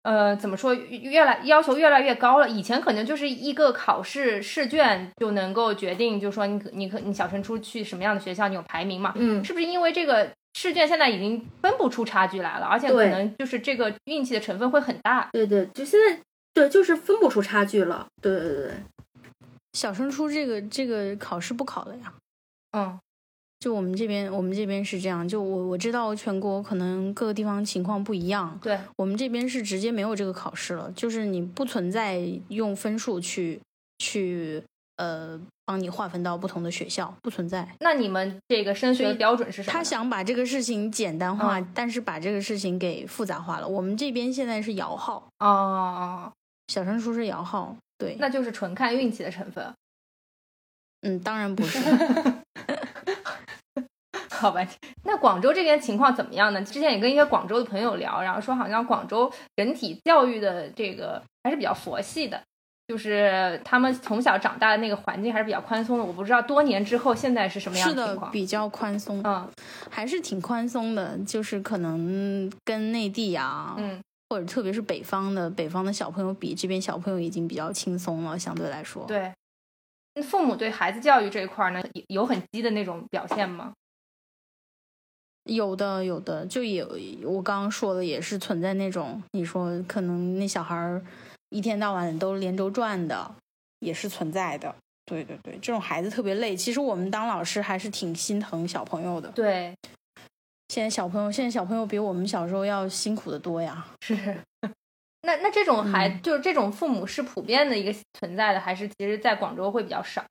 [0.05, 2.49] 呃，怎么说，越来要求越来越高了？
[2.49, 9.13] 以前可能就是一个考试试卷就能够决定，就是说你可你可你小升初去什么样的学校，你有排名嘛？
[9.17, 10.31] 嗯，是不是因为这个？
[10.61, 15.27] 试卷现在已经分不出差距来了，而且可能就是这个运气的成分会很大。
[15.33, 16.21] 对对，就现在
[16.53, 18.07] 对，就是分不出差距了。
[18.21, 18.73] 对对对，
[19.73, 22.13] 小升初这个这个考试不考了呀。
[22.77, 23.01] 嗯，
[23.61, 25.27] 就我们这边，我们这边是这样。
[25.27, 28.61] 就我我知道全国可能各个地方情况不一样。
[28.63, 33.59] 对我们这边是直接没有这个考试了，就是你不存在用分数去
[33.97, 34.63] 去。
[35.01, 37.67] 呃，帮你划分到不同的学校不存在。
[37.81, 39.73] 那你们这个升学标准是什么？
[39.73, 43.67] 他想把这个事情简单化，但是把这个事情给复杂化了。
[43.67, 46.31] 我们这边现在是摇号哦，
[46.69, 49.73] 小升初是摇号，对，那就是纯看运气的成分。
[51.01, 51.79] 嗯，当然不是。
[54.29, 54.67] 好吧，
[55.05, 56.63] 那广州这边情况怎么样呢？
[56.63, 62.43] 之前也跟一些广州的朋友聊，然后说好像广州整体教育的这个还是比较佛系的。
[62.91, 68.33] 就是他们从小长大的那个环境还是比较宽松的，我不知道多年之后现在是什么样的情况。
[68.33, 69.49] 比较宽松，嗯，
[69.89, 71.17] 还是挺宽松的。
[71.19, 79.05] 就是可能跟内地啊，嗯，或者特别是北方的北方的小朋友比，这边小朋友已经比较轻松了，相对来说。
[79.07, 79.33] 对，
[80.25, 83.73] 父母对孩子教育这一块呢，有很激的那种表现吗？
[85.45, 86.89] 有的，有的，就有
[87.23, 91.01] 我刚刚说的，也是存在那种，你说可能那小孩儿。
[91.51, 93.35] 一天到晚都连轴转的，
[93.81, 94.75] 也是存在的。
[95.05, 96.57] 对对对，这种孩子特别累。
[96.57, 99.29] 其实我们当老师还是挺心疼小朋友的。
[99.31, 99.75] 对，
[100.69, 103.85] 现在小朋友，现在小朋友比我们小时候要辛苦的多呀。
[104.01, 104.15] 是，
[105.23, 110.25] 那那这种孩，就是这种父母是普遍的一个存在的，还是其实在广州会比较少？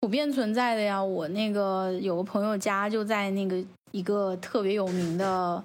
[0.00, 1.00] 普遍存在的呀。
[1.00, 5.62] 我那个有个朋友家就在那个一个特别有名的。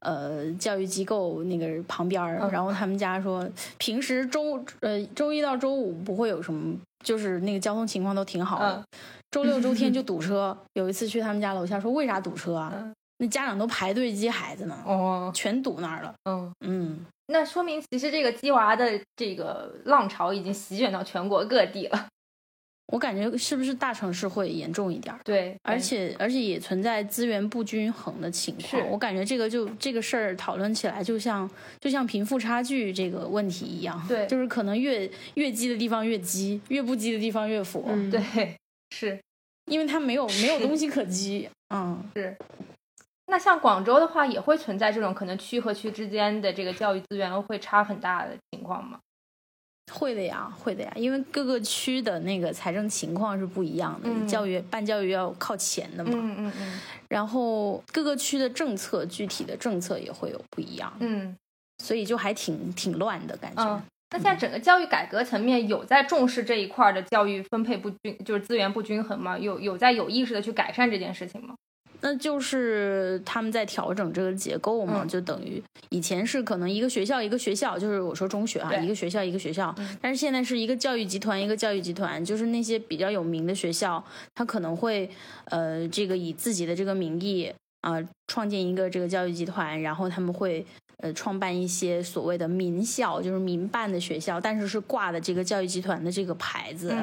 [0.00, 8.84] 呃，教育机构那个旁边儿，然后他们家说，平时周呃周一到周五不会有什么，就是那个交通情况都挺好的，
[9.30, 10.56] 周六周天就堵车。
[10.74, 12.92] 有一次去他们家楼下说，为啥堵车啊？
[13.18, 16.14] 那家长都排队接孩子呢，哦，全堵那儿了。
[16.30, 22.06] 嗯嗯，那说明其实这个鸡娃的这个浪潮已经席卷到全国各地了。
[22.90, 25.14] 我感觉是不是大城市会严重一点？
[25.22, 28.82] 对，而且而且也存在资源不均衡的情况。
[28.88, 31.48] 我感觉这个就这个事儿讨论起来，就像
[31.80, 34.02] 就像贫富差距这个问题一样。
[34.08, 37.82] 对，就是可能越越积的地方越积，越不积的地方越富。
[38.10, 38.56] 对，
[38.90, 39.20] 是
[39.66, 41.48] 因为它没有没有东西可积。
[41.74, 42.34] 嗯，是。
[43.30, 48.98] 那像广州的话，也会存在这种可能区和区之间的这个教育资源会差很大的情况吗？
[49.90, 61.36] 会的呀，会的呀，因为各个区的那个财政情况是不一样的，教育办教育要靠钱的嘛，嗯嗯嗯，然后各个区的政策具体的政策也会有不一样，嗯，
[61.82, 63.82] 所以就还挺挺乱的感觉。
[64.10, 69.38] 那现在整个教育改革层面有在重视这一块的教育分配不均，就是资源不均衡吗？
[69.38, 71.54] 有有在有意识的去改善这件事情吗？
[72.00, 84.02] 那就是他们在调整这个结构嘛，就等于以前是可能一个学校一个学校，就是我说中学啊，一个学校一个学校，但是现在是一个教育集团一个教育集团，就是那些比较有名的学校，
[84.34, 85.10] 他可能会
[85.46, 90.64] 呃这个以自己的这个名义啊创建一个这个教育集团，然后他们会
[90.98, 96.94] 呃创办一些所谓的民校，就是民办的学校，但是是挂的这个教育集团的这个牌子。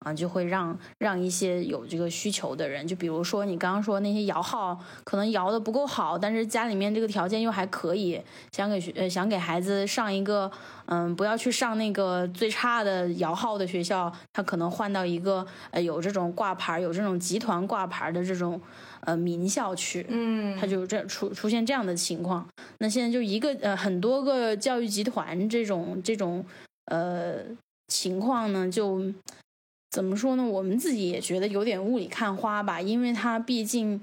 [0.00, 8.20] 啊，就会让让一些有这个需求的人，就比如说你刚刚说那些摇号可能摇的不够好，但是家里面这个条件又还可以，
[8.52, 10.50] 想给学呃想给孩子上一个
[10.86, 18.60] 嗯，不要去上那个最差的摇号的学校，他可能换到一个呃有这种挂牌、有这种集团挂牌的这种
[19.00, 22.46] 呃名校去，嗯，他就这出出现这样的情况。
[22.78, 26.44] 那现在就一个呃很多个教育集团这种这种
[26.84, 27.38] 呃
[27.88, 29.02] 情况呢，就。
[29.98, 30.44] 怎么说呢？
[30.46, 34.00] 我们自己也觉得有点雾里看花吧，因为他毕竟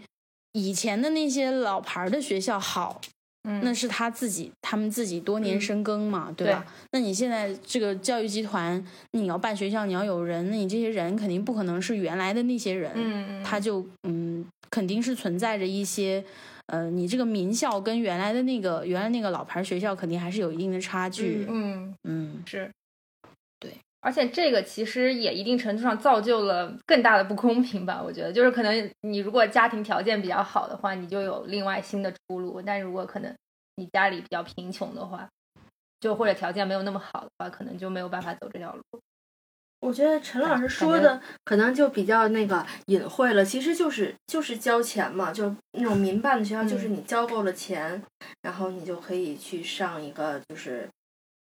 [0.51, 2.99] 以前的那些老牌的学校好，
[3.47, 6.65] 嗯，那是他自己他们自己多年深耕嘛，对吧？
[6.91, 16.21] 那你现在这个教育集团，你要办学校，你要有人，那你这些人肯定不可能是原来的那些人，嗯，他就嗯，肯定是存在着一些，
[16.65, 22.69] 呃，你这个名校跟原来的那个原来那个老牌学校肯定还是有一定的差距，嗯嗯，是。
[24.05, 27.99] 而且这个其实也一定程度上造就了更大的不公平吧？
[27.99, 33.35] 我觉得，就是可能你如果家庭条件比较好的话，你就有另外新的出路；但如果可能
[33.77, 35.27] 你家里比较贫穷的话，
[35.99, 38.83] 就或者条件没有那么好的话，可能就没有办法走这条路。
[39.79, 48.03] 我觉得陈老师说的可能就比较那个隐晦了，其实就是就是交钱嘛，就那种民办的学校，就是你交够了钱，
[48.43, 50.87] 然后你就可以去上一个，就是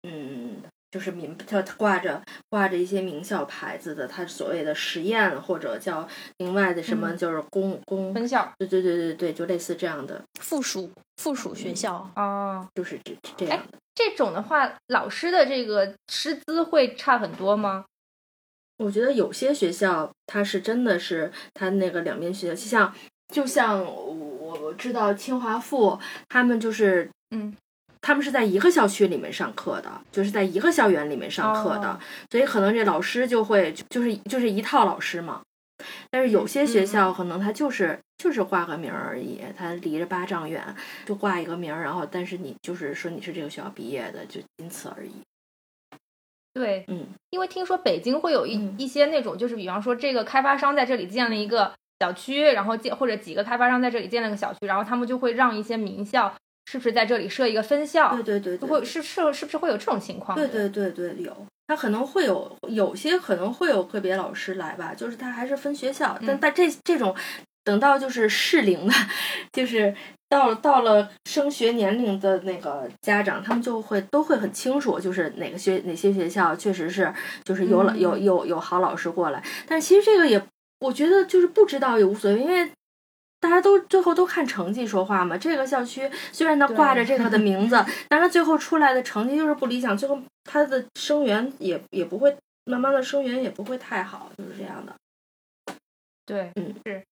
[0.03, 0.63] 嗯。
[0.93, 13.79] 就是名，他挂着挂着一些名校牌子的，他所谓的实验或者叫另外的什么，就是公公分校，对对对对对，就类似这样的附属附属学校啊，就是这这样的。
[13.95, 17.87] 这种的话，老师的这个师资会差很多吗？
[18.77, 22.95] 我觉得有些学校，它是真的是它那个两边学校，就像
[23.29, 27.57] 就像我我知道清华附，他们就是嗯。
[28.03, 31.99] 他们是在一个校区里面上课的，就是在一个校园里面上课的，
[32.31, 35.41] 所以可能这老师就会就是就是一套老师嘛。
[36.11, 40.63] 但是有些学校可能他就是就是挂个名而已，他离着八丈远
[41.07, 45.11] 就挂一个名，然后但是你就是说你是这个学校毕业的，就仅此而已。
[46.55, 56.35] 对，嗯，因为听说北京会有一一些那种，就是比方说这个开发商在这里建了一个小区，然后建或者几个开发商在这里建了个小区，然后他们就会让一些名校。
[56.65, 58.15] 是不是在这里设一个分校？
[58.23, 60.37] 对对对，会是是是不是会有这种情况？
[60.37, 67.15] 对对对对，有，他可能会有有些可能会有个别老师来吧，就是他还是分学校，但但这这种
[67.65, 68.95] 等到就是适龄的，
[69.53, 69.95] 就是
[70.29, 77.13] 到到了升学年龄的那个家长，他们就会都会很清楚，就是哪个学哪些学校确实是
[77.45, 80.43] 就是有老有有有好老师过来，但其实这个也
[80.81, 82.71] 我觉得就是不知道也无所谓，因为。
[83.43, 85.37] 大家都最后都看成绩说话嘛。
[85.37, 87.75] 这个校区虽然它挂着这个的 名字，
[88.09, 94.95] 但是它最后出来的成绩就是不理想，最后它的生源也也不会慢慢的生源也不会太好，就是这样的。
[96.25, 97.03] 对，嗯，是。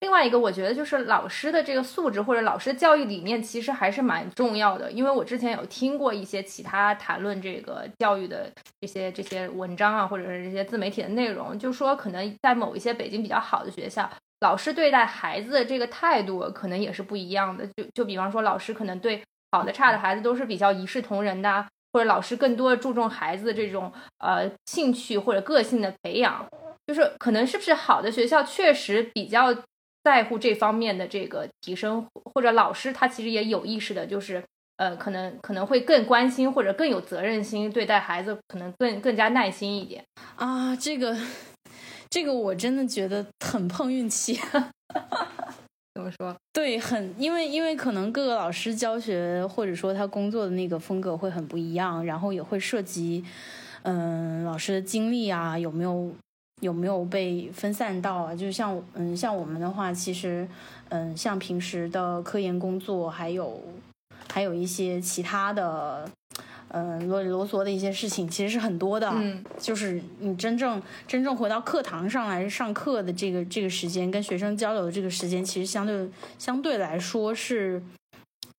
[0.00, 4.92] 另外一个，我觉得就是老师的这个素质或者老师教育理念其实还是蛮重要的。
[4.92, 14.10] 因为我之前有听过一些其他谈论这个教育的这些这些文章啊，或者是这些自媒体的内容，就说可能在某一些北京比较好的学校。
[14.44, 26.46] 老师对待孩子的这个态度可能也是不一样的，就就比方说，老师可能对好的、差的孩子都是比较一视同仁的，或者老师更多注重孩子的这种呃兴趣或者个性的培养，
[26.86, 29.56] 就是可能是不是好的学校确实比较
[30.02, 34.44] 在乎这方面的这个提升，或者老师他其实也有意识的，就是
[34.76, 40.04] 呃可能可能会更关心或者更有责任心对待孩子，可能更更加耐心一点
[40.36, 41.16] 啊，这个。
[42.10, 44.38] 这个我真的觉得很碰运气，
[45.94, 46.34] 怎么说？
[46.52, 53.24] 对，很因为因为可能各个老师教学或者说他工作的那个风格会很不一样，然后也会涉及，
[53.82, 56.12] 嗯，老师的经历啊，有没有
[56.60, 58.34] 有没有被分散到啊？
[58.34, 60.46] 就像嗯，像我们的话，其实
[60.90, 63.60] 嗯，像平时的科研工作，还有
[64.32, 66.08] 还有一些其他的。
[66.76, 77.80] 嗯，啰里啰嗦的一些事情其实是很多的，嗯，就是你真正真正回到课堂上来上课的这个这个时间，跟学生交流的这个时间，其实相对相对来说是，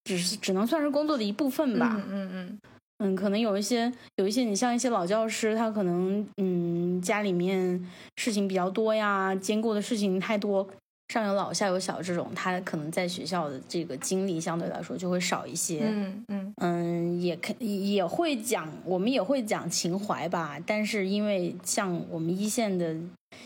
[0.06, 2.60] 只是只能算是工作的一部分吧，嗯嗯嗯，
[3.00, 7.86] 嗯，可能有一些有一些你像一些老教师，他可能嗯家里面
[8.16, 10.66] 事情比较多呀，兼顾的事情太多。
[11.10, 15.82] 上有老下有小这种，他可能在学校的这个经历相对来说就会少一些。
[15.86, 20.58] 嗯嗯嗯，也肯也会讲，我们也会讲情怀吧。
[20.66, 22.96] 但是因为像我们一线的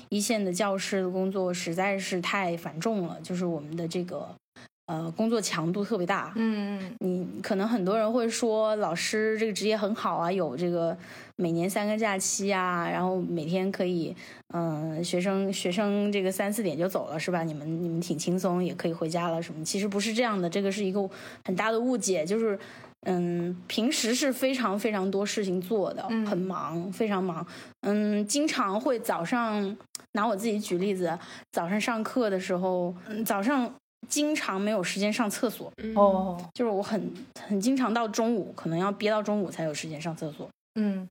[0.09, 4.29] 一线的教师的工作实在是太繁重了，就是我们的这个
[4.89, 6.33] 呃，工作强度特别大。
[6.35, 10.97] 嗯嗯，你可能很多人会说，老师这个职业很好啊，有这个
[11.35, 14.15] 每年三个假期啊，然后每天可以，
[14.55, 17.43] 嗯、学生学生这个三四点就走了是吧？
[17.43, 19.63] 你们你们挺轻松，也可以回家了什么？
[19.63, 21.07] 其实不是这样的，这个是一个
[21.45, 22.57] 很大的误解，就是。
[23.03, 27.47] 嗯，平时是非常非常多事情做的，嗯很忙，非常忙。
[27.83, 29.77] 嗯，经常会早上
[30.11, 31.17] 拿我自己举例子，
[31.49, 33.73] 早上上课的时候，嗯，早上
[34.07, 37.11] 经常没有时间上厕所，嗯，哦，就是我很
[37.47, 40.49] 很经常到中午，可能要憋到中午才有时间上厕所。
[40.75, 41.07] 嗯，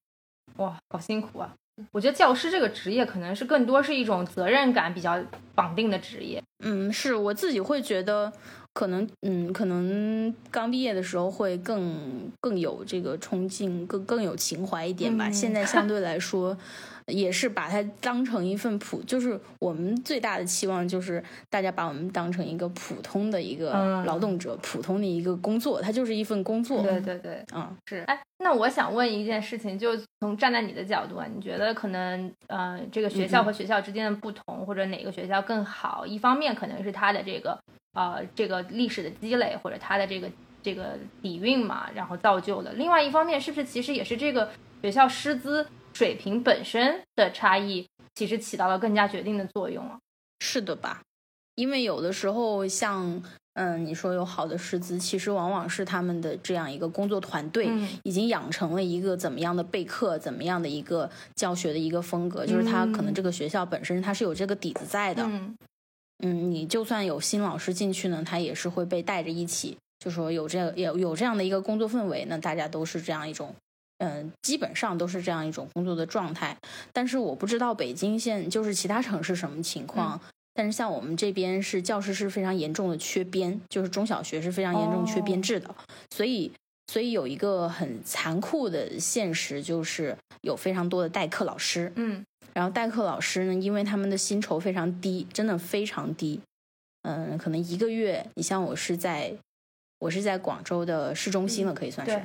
[0.57, 1.55] 哇，好辛苦啊！
[1.93, 5.16] 我觉得教师这个职业可能是更多是一种责任感比较
[5.55, 6.43] 绑定的职业。
[6.64, 8.32] 嗯，是我自己会觉得，
[8.74, 15.28] 可能嗯，可能刚毕业的时候会更更有这个冲劲，更更有情怀一点吧。
[15.28, 16.57] 嗯现在相对来说。
[17.09, 26.83] 也是把它当成一份普，就是我们最大的期望就是大家把我们当成一个普通的一个嗯劳动者，普通的一个工作，它就是一份工作。
[26.83, 28.05] 对对对，嗯，是。
[28.07, 36.07] 哎，那我想问一件事情，就从站在你的角度啊，你觉得可能呃，这个学校嗯和学校之间的不同，或者哪个学校更好？
[36.07, 37.59] 一方面可能是它的这个
[37.95, 40.31] 呃这个历史的积累，或者它的这个
[40.63, 44.51] 这个底蕴嘛，然后造就的；另外一方面，是不是其实也是这个
[44.83, 45.67] 学校师资
[45.99, 47.85] 水平本身的差异，
[48.15, 49.99] 其实起到了更加决定的作用了？
[50.39, 51.03] 是的吧？
[51.57, 53.21] 因为有的时候像，
[53.55, 65.25] 嗯，你说有好的师资，其实往往是他们的这样一个工作团队嗯已经养成了一个怎么样的备课，怎么样的一个教学的一个风格，就是他可能这个学校本身它是有这个底子在的。
[65.25, 65.57] 嗯
[66.23, 73.53] 嗯，你就算有新老师进去呢，他也是会被带着一起，就说有这有有这样的一个工作氛围那，大家都是这样一种，
[73.99, 76.57] 嗯，基本上都是这样一种工作的状态。
[76.93, 80.21] 但是我不知道北京现就是其他城市什么情况。
[80.55, 85.73] 但是像我们这边是教师是非常严重的缺编，就是中小学是非常严重缺编制的，
[86.11, 86.51] 所以
[86.89, 92.25] 所以有一个很残酷的现实，就是有非常多的代课老师，嗯
[92.55, 96.41] 然后代课老师呢，因为他们的薪酬非常低，真的非常低。
[97.03, 99.33] 嗯，可能一个月，你像我是在，
[100.01, 102.23] 我是在广州的市中心了，可以算是、对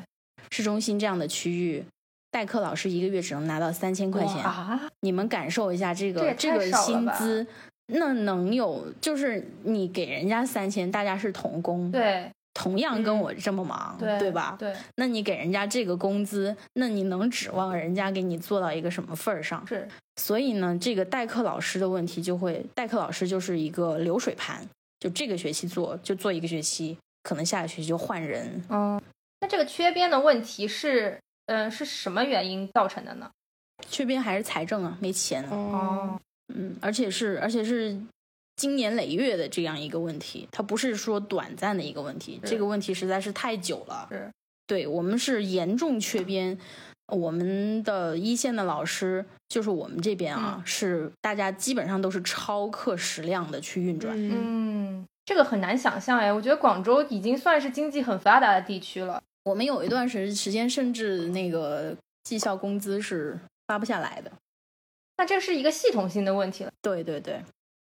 [0.54, 1.84] 市中心这样的区域，
[2.30, 4.36] 代课老师一个月只能拿到三千块钱。
[4.44, 7.44] 啊，你们感受一下这个这个薪资，
[7.88, 14.56] 那能有就是你给人家三千，大家是同工，，对同样跟嗯我这么忙，对吧？
[14.60, 19.66] 对，那你给人家这个工资，那你能指望人家给你做到一个什么份儿上？
[19.66, 19.88] 是
[20.18, 24.64] 所以呢，这个代课老师的问题就会，代课老师就是一个流水盘，
[25.00, 28.64] 就这个学期做就做一个学期，可能下个学期就换人。
[28.70, 29.02] 嗯，
[29.44, 33.30] 那这个缺编的问题是，呃，是什么原因造成的呢？
[33.90, 36.22] 缺编还是财政啊，没钱啊，哦，
[36.56, 37.94] 嗯，而且是而且是
[38.56, 44.08] 经年累月的这样一个问题，它不是说短暂的一个问题，这个问题实在是太久了。
[44.10, 44.32] 是，
[44.66, 46.58] 对我们是严重缺编，
[47.08, 54.16] 我们的一线的老师，就是我们这边啊，嗯是大家基本上都是超课时量的去运转。
[54.16, 54.32] 嗯，
[55.02, 59.22] 嗯，这个很难想象哎，我觉得广州已经算是经济很发达的地区了。
[59.44, 63.38] 我们有一段时时间，甚至那个绩效工资是
[63.68, 64.32] 发不下来的。
[65.18, 66.72] 那这是一个系统性的问题了。
[66.82, 67.42] 对对对，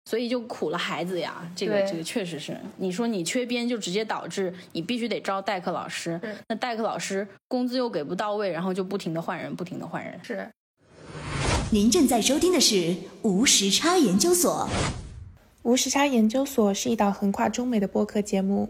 [0.06, 1.50] 所以就苦了孩子呀。
[1.56, 6.38] 这个这个确实是，你说你缺编，就直接导致你必须得招代课老师是。
[6.48, 10.20] 那代课老师工资又给不到位，然后就不停的换人，不停的换人。
[10.24, 10.50] 是，
[11.72, 14.70] 您正在收听的是无时差研究所。
[15.64, 18.70] 无时差研究所是一档横跨中美的播客节目，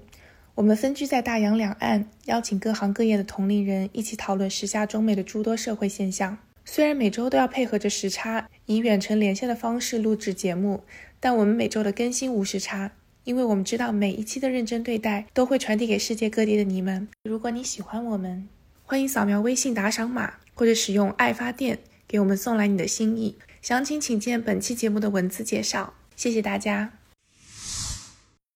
[0.57, 6.39] 我们分居在大洋两岸，邀请各行各业的同龄人一起讨论时下中美的诸多社会现象。
[6.65, 10.81] 虽然每周都要配合着时差，以远程连线的方式录制节目，
[11.19, 12.91] 但我们每周的更新无时差，
[13.23, 17.07] 因为我们知道每一期的认真对待都会传递给世界各地的你们。
[17.21, 18.49] 如果你喜欢我们，
[18.81, 21.77] 欢迎扫描微信打赏码，或者使用爱发电
[22.07, 23.35] 给我们送来你的心意。
[23.61, 25.93] 详情请见本期节目的文字介绍。
[26.15, 26.96] 谢谢大家。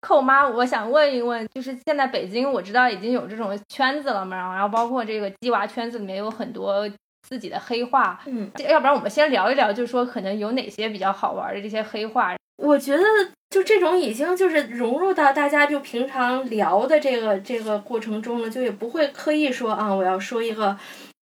[0.01, 6.89] 寇妈，我想问一问，就是现在北京我知道已经有这种圈子了嘛，然后包括这个鸡娃圈子里面有很多
[7.27, 12.35] 自己的黑话，嗯，要不然我们先聊一聊，就是说可能有哪些比较好玩的这些黑话。
[12.57, 13.03] 我觉得
[13.49, 20.77] 就这种已经就是融入到大家就平常聊的这个这个过程中了，就也不会刻意说啊，我要说一个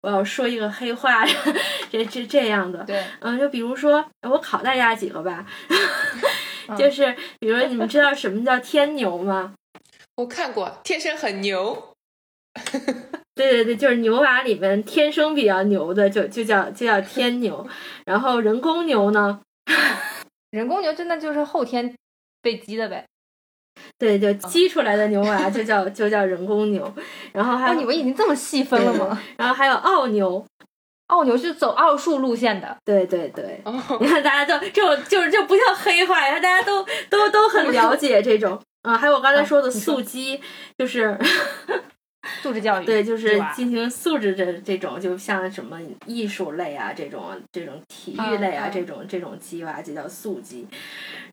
[0.01, 1.25] 我要说一个黑话，
[1.89, 2.83] 这这这样的。
[2.83, 5.43] 对，嗯，就比如说我考大家几个吧，
[6.77, 9.53] 就是比如你们知道什么叫天牛吗？
[10.17, 11.91] 我看过，天生很牛。
[13.35, 17.67] 对对对，就是牛娃里面天生比较牛的，就就叫就叫天牛，
[18.05, 19.41] 然后人工牛呢，
[20.51, 21.95] 人工牛真的就是后天
[22.43, 23.05] 被激的呗。
[23.97, 26.93] 对，就激出来的牛娃就叫就叫人工牛，
[27.31, 29.19] 然后还有你们已经这么细分了吗？
[29.35, 30.45] 然后还有奥牛，
[31.13, 33.61] 奥牛是走奥数路线的，对对对，
[33.99, 38.59] 你看 大家都这种就是这不叫黑化呀，大家都都都很了解这种。
[38.81, 40.41] 啊，还有我刚才说的素鸡，
[40.75, 41.15] 就是
[42.41, 50.67] 素质教育， 对，就是进行素质这这种，就像什么艺术类啊，这种这种体育类啊，这种这种鸡吧就叫素鸡，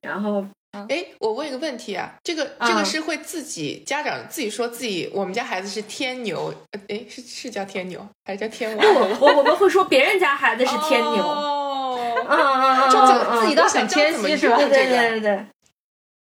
[0.03, 0.45] 然后。
[0.73, 6.55] 哎，我问一个问题啊，这个这个是会自己家长自己说自己，我们家孩子是天牛，
[6.89, 8.87] 哎，是是叫天牛还是叫天王？
[9.21, 11.99] 我我们会说别人家孩子是天牛，哦，
[12.29, 14.57] 嗯嗯嗯，就自己都很谦虚是吧？
[14.57, 15.47] 对对对对，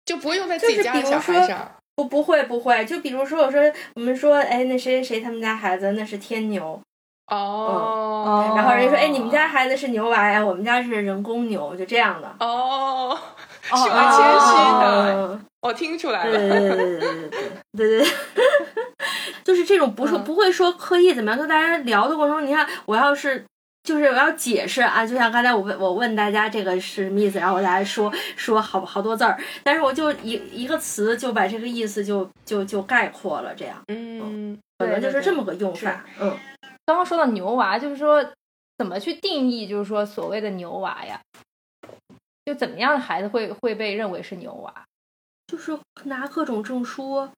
[0.05, 1.71] 就不会用在自己家的小孩上。
[1.95, 3.61] 不不会不会，就比如说我说
[3.95, 6.77] 我们说，哎，那谁谁谁他们家孩子那是天牛，
[7.27, 13.17] 哦，然后人家说，哎，你们家孩子是牛娃呀，我们家是人工牛，就这样的，哦。
[13.69, 16.31] 是蛮谦虚的，我听出来了。
[16.31, 18.07] 对对对对对对对对，
[19.43, 23.43] 就是这种不是不会说刻意怎么样，跟大家聊的过程中，你看我要是
[23.83, 36.05] 就是我要解释啊，就像刚才我问我问大家这个是什么意思，然后我大家说说好好多字儿，但是我就一一个词就把这个意思就就就概括了，这样，嗯，可能就是这么个用法。
[36.19, 36.35] 嗯，
[36.85, 38.23] 刚刚说到牛娃，就是说
[38.77, 41.19] 怎么去定义，就是说所谓的牛娃呀？
[42.45, 44.71] 就怎么样的孩子会会被认为是牛娃？
[45.47, 47.29] 就是拿各种证书，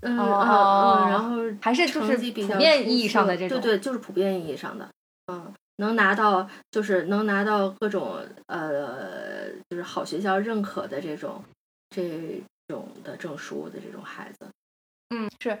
[0.00, 4.88] 嗯嗯，然后还是就是普遍意义上的这种，对对，就是普遍意义上的，
[5.26, 11.42] 嗯，能拿到就是能拿到各种呃，就是好学校认可的这种
[11.90, 14.48] 这种的证书的这种孩子，
[15.10, 15.56] 嗯，是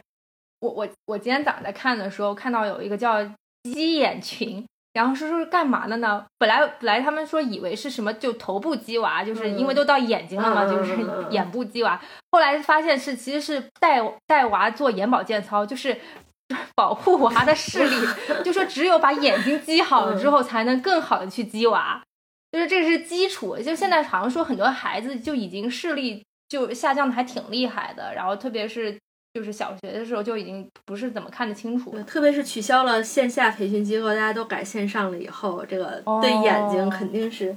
[0.60, 3.24] 我我我今天早上在看的时候看到有一个叫
[3.62, 4.66] 鸡眼群。
[4.92, 6.24] 然后说说干嘛的呢？
[6.38, 10.96] 本来本来他们说以为是什么，就头部鸡娃，就是因为都到眼睛了嘛，就是
[11.30, 12.00] 眼部鸡娃。
[12.30, 15.98] 后来发现是其实是带带娃做眼保健操，就是
[16.76, 17.96] 保护娃的视力。
[18.44, 22.02] 就说只有把眼睛积好了之后，才能更好的去鸡娃，
[22.50, 23.56] 就是这是基础。
[23.56, 28.98] 就现在好像说很多孩子就已经视力就下降的还挺厉害的，然后特别是。
[29.34, 37.56] 就是小学的时候就已经不是怎么看得清楚，特别是取消了线下培训机构，大家都改线上了以后，这个对眼睛肯定是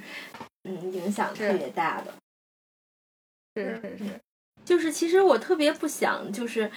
[0.63, 2.13] 嗯影响特别大的。
[3.55, 4.19] 是是是，
[4.63, 6.71] 就是其实我特别不想，就是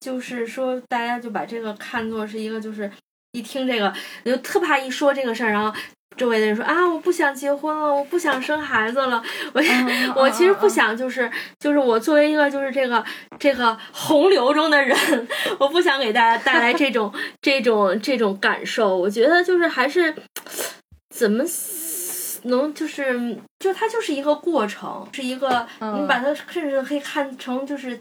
[0.00, 2.90] 就是说大家就把这个看作是一个，就是
[3.32, 3.92] 一听这个
[4.24, 5.76] 就特怕一说这个事儿，然后。
[6.16, 9.22] 周围的人说啊，我不想结婚了，我不想生孩子了。
[9.52, 9.62] 我
[10.16, 13.04] 我其实不想，就是就是我作为一个就是这个
[13.38, 14.96] 这个洪流中的人，
[15.60, 17.12] 我不想给大家带来这种
[17.42, 18.96] 这种这种感受。
[18.96, 20.14] 我觉得就是还是
[21.14, 21.44] 怎么
[22.44, 27.98] 能就是就它就是一个过程，是一个你把它甚至可以看成就是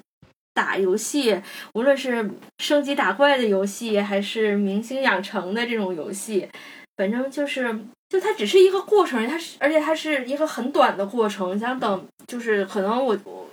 [0.53, 1.41] 打游戏，
[1.73, 6.47] 无论是升级打怪的游戏，还是明星养成的这种游戏，
[6.95, 7.77] 反正就是。
[8.15, 11.59] 就它只是一个过程，它是而且它是一个很短的过程。
[11.59, 13.45] 想等，就是可能我我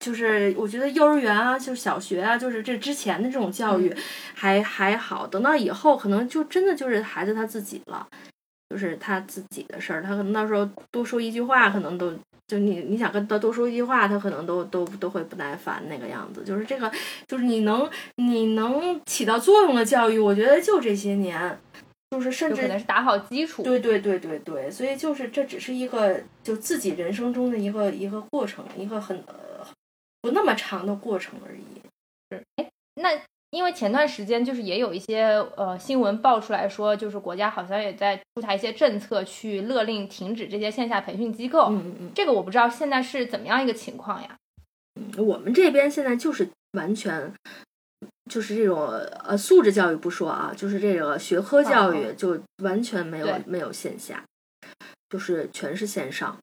[0.00, 3.94] 就是我觉得幼儿园啊，就是小学啊，就是这之前的这种教育
[4.34, 5.24] 还还好。
[5.24, 8.04] 等到以后，可能就真的就是孩子他自己了，
[8.70, 10.02] 就是他自己的事儿。
[10.02, 12.12] 他可能到时候多说一句话，可能都
[12.48, 16.42] 就你你想跟他多说一句话，他可能都都都会不耐烦那个样子。
[16.44, 16.90] 就是这个，
[17.28, 21.56] 就是你能你能起到作用的教育，我觉得就这些年。
[22.10, 29.22] 就是甚至可能是打好基础，对对对对对，所以就是这只是一个就自己人生中的一个一个过程，一个很
[30.22, 31.82] 不那么长的过程而已。
[32.30, 33.10] 是，哎，那
[33.50, 35.24] 因为前段时间就是也有一些
[35.56, 41.66] 呃新闻爆出来说，就是国家好像也在出台一些政策去勒令停止这些线下培训机构。
[41.70, 44.36] 嗯嗯嗯，这个我不知道现在是怎么样一个情况呀？
[45.00, 47.32] 嗯，我们这边现在就是完全。
[48.30, 48.88] 就是这种
[49.24, 52.12] 呃素质教育不说啊，就是这个学科教育。
[52.14, 54.22] 就完全没有没有线下，
[55.08, 56.36] 就是全是线上，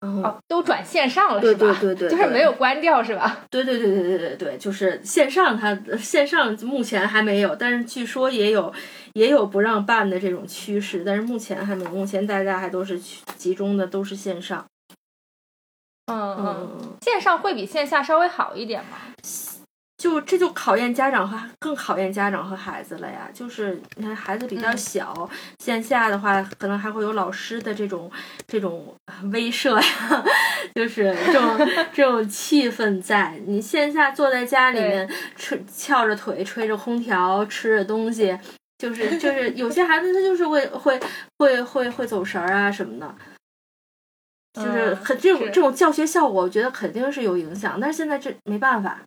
[0.00, 3.44] 哦，都转线上了，对对对对，就是没有关掉是吧？
[3.50, 8.72] 对对对对对对对，就是线上它线上目前还没有，但是据说也有
[9.12, 14.64] 也有不让办的这种趋势，但是目前还没，目前大家还都是集中的都是线上，
[16.06, 18.96] 嗯嗯，线上会比线下稍微好一点吗？
[19.98, 23.28] 就这就考验家长和更考验家长和孩子了呀。
[23.34, 25.28] 就是你看孩子比较小，
[25.58, 28.10] 线下的话可能还会有老师的这种
[28.46, 28.94] 这种
[29.32, 30.24] 威慑呀，
[30.76, 33.38] 就是这种这种气氛在。
[33.44, 38.38] 你线下坐在家里面吹翘着腿吹着空调吃着东西，
[38.78, 40.98] 就是就是 有些孩子他就是会会
[41.38, 43.14] 会会会走神儿啊什么的。
[44.54, 47.78] 就是很这种这种教学效果，我觉得肯定是有影响。
[47.80, 49.00] 但是现在这没办法，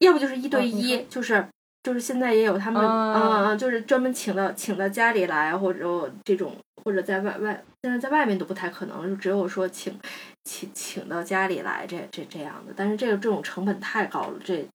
[0.00, 1.46] 要不就是一对一，就是
[1.82, 9.98] 就是现在也有他们，嗯嗯，就是专门请到请到家里来，或者这种，或者在外外，现在在外面都不太可能，就只有说请
[10.44, 12.72] 请请到家里来，这这这样的。
[12.76, 14.66] 但是这个这种成本太高了，这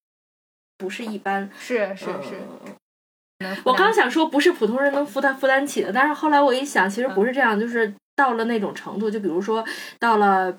[0.78, 2.42] 不是一般，是是是。
[3.64, 9.66] 我刚想说不是普通人能负担负担起的，但是后来我一想，其实不是这样，就是到了那种程度，就比如说
[9.98, 10.54] 到了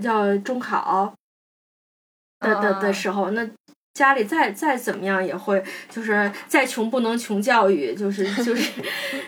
[0.00, 1.14] 要中考
[2.42, 3.48] 的的的时候，那
[3.94, 8.82] 家里再再怎么样也会，就是再穷不能穷教育，就是就是就是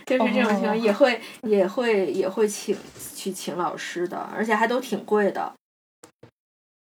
[0.05, 2.77] 这种情况，也会也会也会请
[3.15, 5.55] 去请老师的，而且还都挺贵的。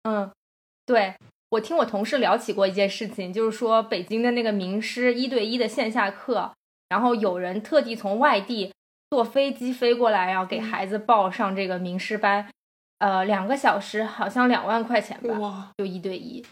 [0.03, 0.31] 嗯，
[0.87, 1.15] 对。
[1.51, 6.53] 我听我同事聊起过一件事情，就是说北京的那个名师一对一的线下课，
[6.91, 8.71] 然后有人特地从外地
[9.09, 12.51] 坐飞机飞过来，要给孩子报上这个名师班，
[12.99, 16.45] 呃，两个小时好像两万块钱吧，就一对一。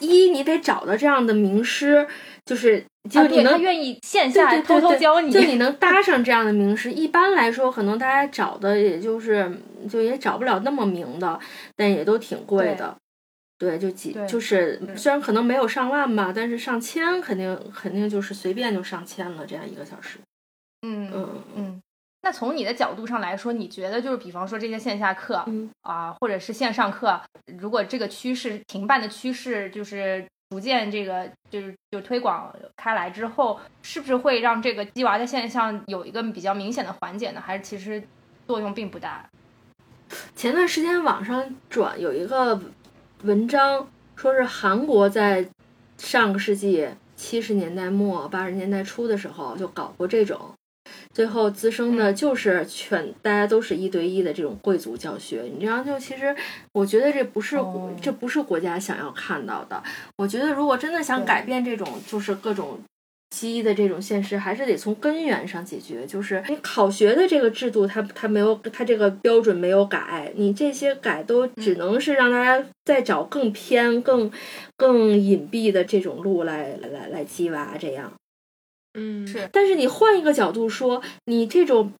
[0.00, 2.06] 一你得找到这样的名师，
[2.44, 6.92] 就是就你能愿意线下偷偷教你，就你能 搭上这样的名师。
[6.92, 9.50] 一般来说，可能大家找的也就是
[9.88, 11.40] 就也找不了那么名的，
[11.74, 12.94] 但也都挺贵的。
[13.56, 20.18] 对，就几就是虽然可能没有上万吧，但是上千肯定肯定就是随便就上千了，这样一个小时。
[20.86, 21.82] 嗯嗯嗯。
[22.28, 25.42] 那从你的角度上来说，你觉得就是比方说这些线下课
[25.80, 27.18] 啊，或者是线上课，
[27.58, 37.40] 如果这个趋势停办的趋势就是逐渐这个就是就推广开来之后，是不是会让这个鸡娃的现象有一个比较明显的缓解呢？
[37.40, 38.02] 还是其实
[38.46, 39.24] 作用并不大？
[40.36, 42.60] 前段时间网上转有一个。
[43.24, 45.48] 文章说是韩国在
[45.96, 50.52] 上个世纪七十年代末八十年代初的时候就搞过这种，
[51.12, 55.42] 最后滋生的就是全大家都是一对一的这种贵族教学。
[55.52, 56.34] 你这样就其实
[56.72, 57.56] 我觉得这不是
[58.00, 59.82] 这不是国家想要看到的。
[60.16, 62.78] 我觉得如果真的想改变这种就是各种。
[63.30, 74.32] 鸡的这种现实还是得从根源上解决，就是你考学的这个制度，它它没有它这个标准没有改，你这些改都只能是让大家再找更偏、更
[74.78, 78.10] 更隐蔽的这种路来来来鸡娃这样。
[78.98, 79.48] 嗯，是。
[79.52, 81.92] 但是你换一个角度说，你这种。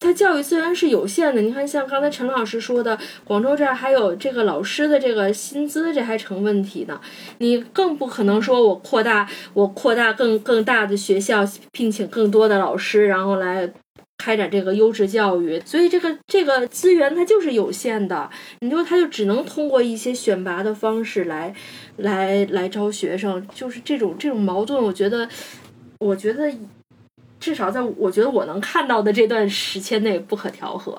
[0.00, 7.00] 它教育资源是有限的，你看，像刚才陈老师说的，广州这儿还有这个老师的这个薪资，这还成问题呢。
[7.38, 13.72] 你更不可能说我扩大，我扩大更更大的学校，聘请更多的老师，然后来
[14.18, 15.62] 开展这个优质教育。
[15.64, 21.54] 所以这个这个资源它就是有限的，你说它就只能通过一些选拔的方式来
[21.98, 25.28] 来来招学生，就是这种这种矛盾，我觉得，
[25.98, 26.52] 我觉得。
[27.38, 30.98] 至少在我觉得我能看到的这段时间内不可调和。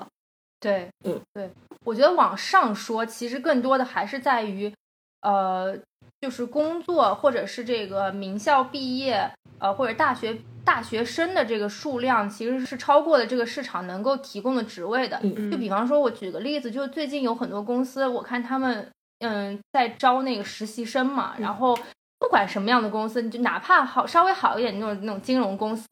[0.60, 1.50] 对，嗯，对，
[1.84, 4.72] 我觉得往上说，其实更多的还是在于，
[5.20, 5.76] 呃，
[6.20, 9.28] 就是工作或者是这个名校毕业，
[9.58, 15.20] 呃，或者大学大学生的这个数量，其实是超过了这个市场能够提供的职位的。
[15.50, 18.88] 就比方说，我举个例子，就最近有很多公司，我看他们
[19.18, 21.76] 嗯在招那个实习生嘛，然后
[22.18, 25.86] 不管什么样的公司，你就哪怕好稍微好一点那种那种金融公司。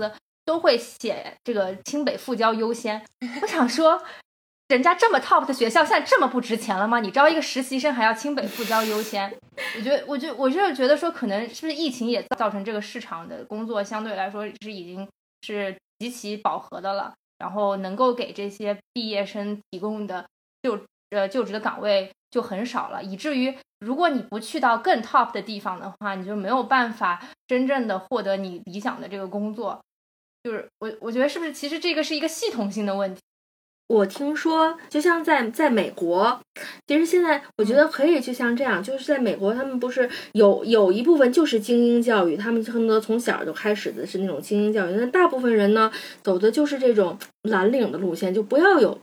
[0.47, 3.05] 都会写这个清北复交优先。
[3.43, 4.01] 我想说，
[4.69, 7.01] 人家这么 top 的学校现在这么不值钱了吗？
[7.01, 9.37] 你招一个实习生还要清北复交优先？
[9.77, 15.09] 我觉得，我就我就是觉得说，可能是不是疫情也造成这个市场的工作相对来说是已经
[15.43, 20.25] 是极其饱和的了，然后能够给这些毕业生提供的
[20.63, 20.79] 就
[21.11, 29.81] 呃就职的岗位就很少了，以至于如果你不去到更 top 的地方的话，你就没有办法真正的获得你理想的这个工作。
[30.43, 33.21] 就是我，我觉得是不是其实这个是一个系统性的问题？
[33.89, 36.41] 我听说，就像在在美国，
[36.89, 45.93] 其实现在我觉得可以，就像这样，就是在美国，他们不是有有一部分就是精英教育，他们恨不得从小就开始的是那种精英教育，那大部分人呢，
[46.23, 48.99] 走的就是这种蓝领的路线，就不要有。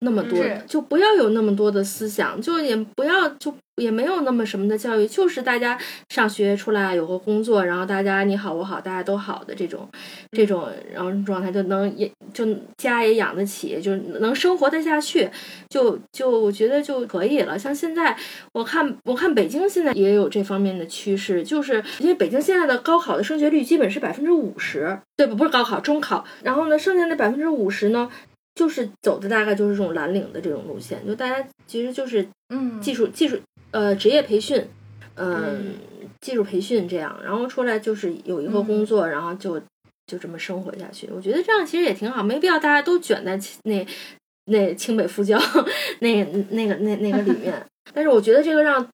[0.00, 5.78] 那么多，就不要有那么多的思想，就也不要就也没有那么什么的教育，就是大家
[6.10, 9.88] 上学出来有个工作，然后大家你好我好大家都好的这种
[10.32, 15.28] 这种然后状态就能也就家也养得起，就能生活得下去，
[15.70, 17.58] 就就我觉得就可以了。
[17.58, 18.14] 像现在
[18.52, 25.36] 我看我看北京现在也有这方面的趋势，就是因为北京现在的高考的升学率基本是百分之五十，对不？
[25.36, 28.10] 不是高考中考，然后呢剩下的百分之五十呢？
[28.56, 33.38] 就是走的大概就是这种蓝领的这种路线，就大家其实就是嗯技术技术
[33.70, 34.66] 呃职业培训，
[35.14, 35.74] 嗯
[36.20, 39.60] 技术培训这样，然后出来就是有一个工作，然后就
[40.06, 41.08] 就这么生活下去。
[41.14, 43.86] 我觉得这样其实也挺好，没必要大家都卷在那
[44.46, 45.38] 那清北复交
[46.00, 47.64] 那那个那那个里面。
[47.92, 48.84] 但是我觉得这个让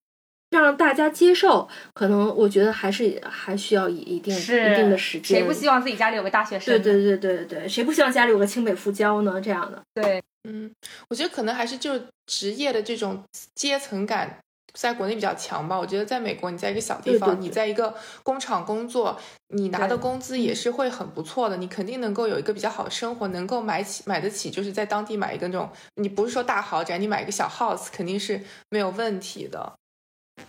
[0.61, 5.39] 让大家接受，可能我觉得还是还需要一一定一定的时间。
[5.41, 6.75] 谁不希望自己家里有个大学生？
[6.75, 9.41] 对对对对对，谁不希望家里有个清北复交呢？
[9.41, 9.83] 这样的。
[9.95, 10.71] 对，嗯，
[11.09, 13.23] 我觉得可能还是就职业的这种
[13.55, 14.39] 阶层感。
[14.75, 28.41] 在国内比较强吧，我觉得在美国，你在一个小地方，你在一个工厂工作，你拿的工资也是会很不错的，你肯定能够有一个比较好的生活，能够买起买得起，就是在当地买一个那种，你不是说大豪宅，你买一个小 house 肯定是
[28.71, 29.75] 没有问题的。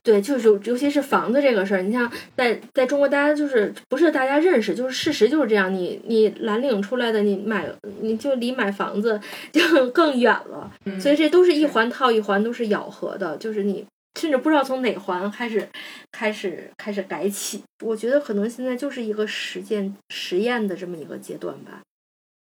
[0.04, 7.66] 对，就是尤其是房子这个事儿，你像在在中国，大家就是不是大家认识，就是事实就是这样，你你蓝领出来的，你买
[8.02, 9.20] 你就离买房子
[9.52, 13.86] 就更远了，所以这都是一环套一环，都是咬合的，就是你。
[14.20, 15.68] 甚至不知道从哪环开始，
[16.12, 17.64] 开始开始改起。
[17.84, 21.82] 我觉得可能现在就是一个实践实验的这么一个阶段吧。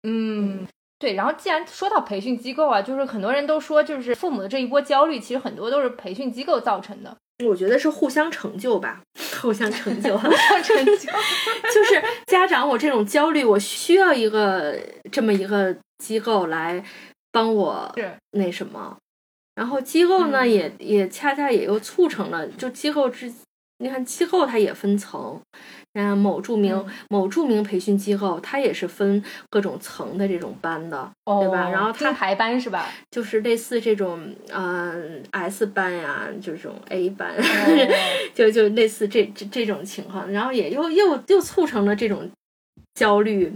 [0.05, 0.65] 嗯，
[1.01, 1.15] 对。
[1.15, 7.17] 然后既然说到培训机构啊，就是很多人都说，就是父母的这一波焦虑，其实很多都是培训机构造成的。
[7.45, 9.01] 我觉得是互相成就吧，
[9.41, 10.93] 互相成就， 互相成就。
[11.73, 14.77] 就是家长，我这种焦虑，我需要一个
[15.13, 16.85] 这么一个机构来
[17.31, 17.95] 帮我
[18.33, 18.97] 那什么。
[19.55, 23.33] 然后机构呢，也也恰恰也又促成了，就机构之，
[23.79, 25.41] 你看机构它也分层，
[26.01, 29.21] 嗯，某著名某著名培训机构，它也是分
[29.51, 31.69] 各种层的这种班的，对吧？
[31.69, 32.87] 然后它排班是吧？
[33.11, 37.35] 就是类似这种，嗯，S 班呀，这种 A 班，
[38.33, 42.31] 就就类似这这这种情况，然后也又又又促成了这种
[42.95, 43.53] 焦虑，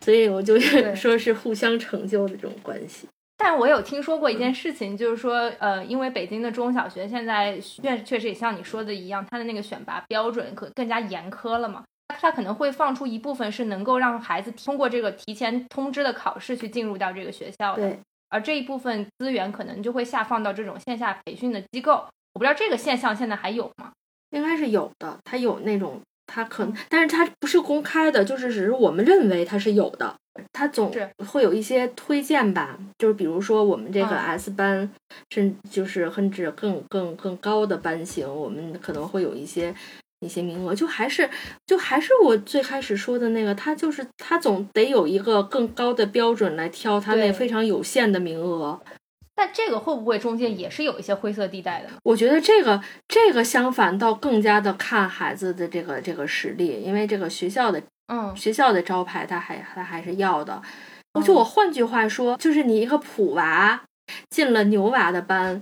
[0.00, 0.58] 所以我就
[0.94, 3.06] 说是互相成就的这种关系。
[3.48, 11.84] 但我有听说过一件事情，就是说，呃，因为北京的中小学现在确确实也像你说的一样，它的那个选拔标准可更加严苛了嘛，
[12.20, 17.96] 它可能会放出一部分是能够让孩子通过这个提前通知的考试去进入到这个学校的，
[18.30, 22.04] 而这一部分资源可能就会下放到这种线下培训的机构。
[22.32, 23.92] 我不知道这个现象现在还有吗？
[24.30, 30.14] 应该是有的，它有那种，它可能，但是它不是公开的，就是只是我们认为它是有的。
[30.52, 30.92] 他总
[31.26, 34.86] 会有一些推荐吧，就是比如说我们这个 S 班，
[35.30, 39.74] 甚就是甚至更更更高的班型，我们可能会有一些
[40.20, 40.74] 一些名额。
[40.74, 41.30] 就还是
[41.66, 48.78] 就还是我最开始说的那个，他就是他总得有一个更高的标准来挑他那非常有限的名额。
[49.36, 51.88] 但这个会不会中间也是有一些灰色地带的？
[52.02, 57.80] 我觉得这个这个相反倒更加的看孩子的这个这个实力，因为这个学校的。
[58.08, 60.62] 嗯，学校的招牌他还他还是要的。
[61.24, 63.82] 就我换句话说，就是你一个普娃
[64.30, 65.60] 进了牛娃的班，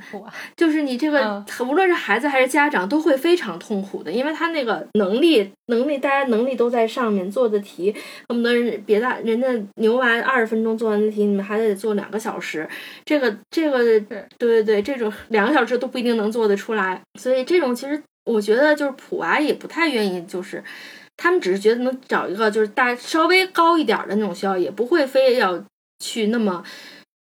[0.57, 7.95] 就是你这个无论是孩子还是家长都会非常痛苦的，因为他那个能力能力大家能力都在上面做的题，
[8.29, 12.69] 恨不得人别的人家牛娃二十分钟做完的题，你们还得做两个小时。
[13.05, 17.01] 这个这个对对对，这种两个小时都不一定能做得出来。
[17.19, 20.63] 所以这种其实我觉得就是普娃也不太愿意，就是。
[21.17, 25.65] 他们只是觉得能找一个就是大稍微高一点的那种学校，也不会非要
[26.01, 26.61] 去那么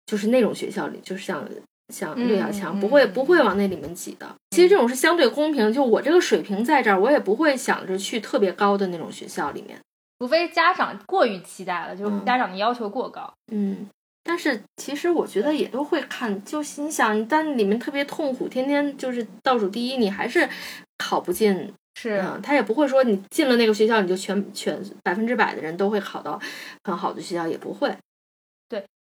[0.07, 1.47] 就是那种学校里，就是像
[1.93, 4.27] 像六小强，不会不会往那里面挤的。
[4.49, 9.79] 其实这种是相对公平，就我这个水平在这儿，我也不会想着去特别高的那种学校里面，
[10.17, 13.31] 除非家长过于期待了，就是家长的要求过高。
[13.51, 13.87] 嗯，
[14.23, 20.49] 但是其实我觉得也都会看，就你想，但里面特别痛苦，天天就是倒数第一，你还是
[20.97, 21.71] 考不进。
[21.99, 26.39] 是，他也不会说你进了那个学校，你就全全百分之百的人都会考到
[26.83, 27.91] 很好的学校，也不会。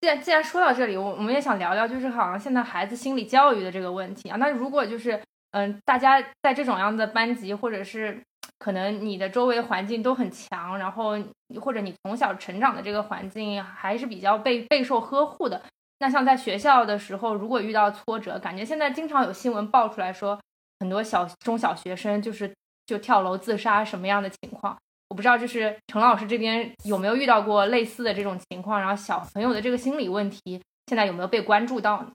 [0.00, 4.36] 既然既然说到这里，我我们也想聊聊，就是好像现在孩子心理教育的这个问题啊。
[4.38, 5.20] 那如果就是
[5.52, 8.20] 嗯，大家在这种样的班级，或者是
[8.58, 11.18] 可能你的周围环境都很强，然后
[11.60, 15.62] 或者你从小成长的这个环境还是比较被备受呵护的，
[15.98, 20.40] 那像在学校的时候，如果遇到挫折，感觉现在经常有新闻爆出来说，
[20.78, 22.52] 很多小中小学生就是。
[22.86, 24.76] 就跳楼自杀什么样的情况？
[25.10, 28.80] 我不知道，就是陈老师这边有没有遇到过类似的这种情况？
[28.80, 32.06] 然后小朋友的这个心理问题，现在有没有被关注到？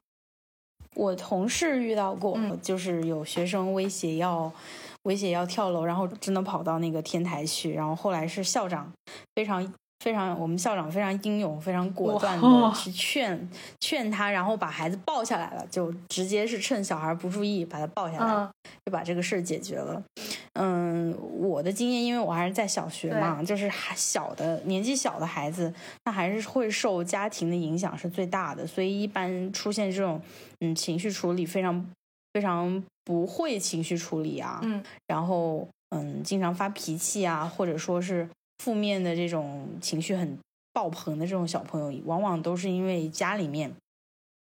[0.94, 4.50] 我同事遇到过，就是有学生威胁要
[5.02, 8.90] 威胁要跳楼，然后真的跑到那个天台去，然后后来是校长
[9.34, 9.72] 非常。
[10.00, 13.48] 非常，我们校长非常英勇，非常果断的去劝
[13.80, 18.48] 劝他，然后把孩子抱下来了，就直接是趁小孩不注意把他抱下来，
[18.84, 20.00] 就把这个事儿解决了。
[20.52, 25.72] 嗯，我的经验，因为我还是在小学嘛，就是还小的年纪小的孩子，
[26.04, 30.20] 那还是会受家庭的影响是最大的，所以一般出现这种
[30.60, 31.84] 嗯情绪处理非常
[32.32, 38.28] 非常不会情绪处理啊，嗯，然后嗯经常发脾气啊，或者说是。
[38.58, 40.38] 负面的这种情绪很
[40.72, 43.72] 爆棚的这种小朋友，往往都是因为家里面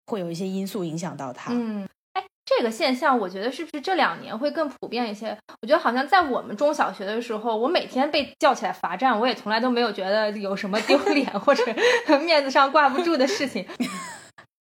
[0.07, 1.51] 会有一些因素影响到他。
[1.53, 5.37] 嗯，哎，这个现象我觉得是不是这两年会更普遍一些？
[5.61, 11.63] 我觉得好像在我们中小学的时候，我每天被叫起来罚站，我也从来都没有觉得有什么丢 脸或者
[12.25, 13.65] 面子上挂不住的事情。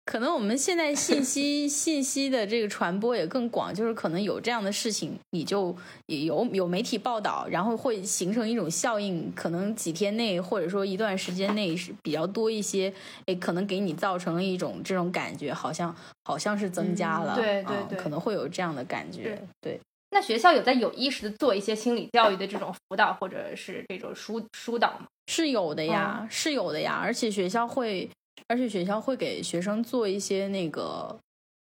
[0.05, 5.75] 可能我们现在信息 信息的这个传播也更广，就是可能有这样的事情，你就
[6.07, 12.93] 有有媒体报道，然后会形成一种效应，可能几天内或者说一段时间内是比较多一些，
[13.27, 15.95] 诶，可能给你造成了一种这种感觉，好像
[16.25, 19.79] 好像是增加了，对对对，可能会有这样的感觉，对。
[20.11, 25.07] 那学校有在有意识的做一些心理教育的这种辅导或者是这种疏疏导吗？
[25.27, 28.09] 是有的呀，是有的呀，而且学校会。
[28.53, 31.17] 而且学校会给学生做一些那个，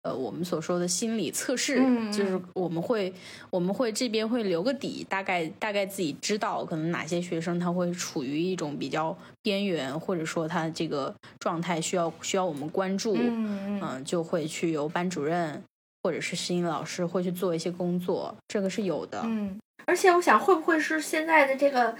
[0.03, 1.77] 呃，我们所说的心理测试，
[2.11, 3.11] 就是我们会
[3.49, 15.59] 我们会这边会留个底，大概大概自己知道可能哪些学生他会处于一种比较边缘，或者说他这个状态需要需要我们关注，嗯，就会去由班主任
[16.03, 21.95] 或者是心理老师会去做一些工作，这个是有的，嗯，而且我想会不会是现在的这个。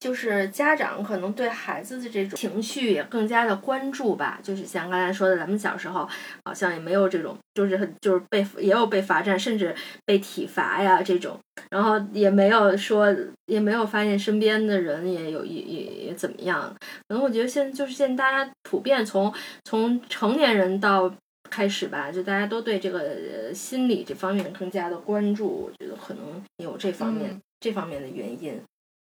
[0.00, 4.38] 就是家长可能对孩子的这种情绪也更加的关注吧。
[4.42, 6.08] 就是像刚才说的，咱们小时候
[6.44, 9.74] 好像也没有这种，就是很就是被也有被罚站，甚至
[10.04, 11.38] 被体罚呀这种，
[11.70, 13.14] 然后也没有说
[13.46, 16.72] 也没有发现身边的人也有也也也怎么样。
[17.08, 19.32] 可能我觉得现在就是现在大家普遍从
[19.64, 21.12] 从成年人到
[21.50, 25.48] 开始吧，就大家都对这个心理这方面更加的关注。
[25.48, 28.60] 我觉得可能有这方面这方面的原因。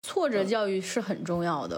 [0.09, 1.77] 挫折教育是很重要的，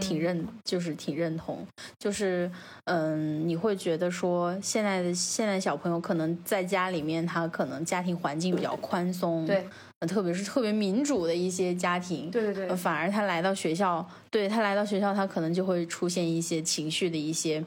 [0.00, 1.66] 挺认就是挺认同，
[1.98, 2.48] 就是
[2.84, 9.66] 嗯，你会觉得说现在的现在小朋友可能在家里面，他可能家庭环境比较宽松，对，
[10.06, 17.64] 特别是特别民主的一些家庭，对对对，反而他来到学校，对他来到学校，他可能就会出现一些情绪的一些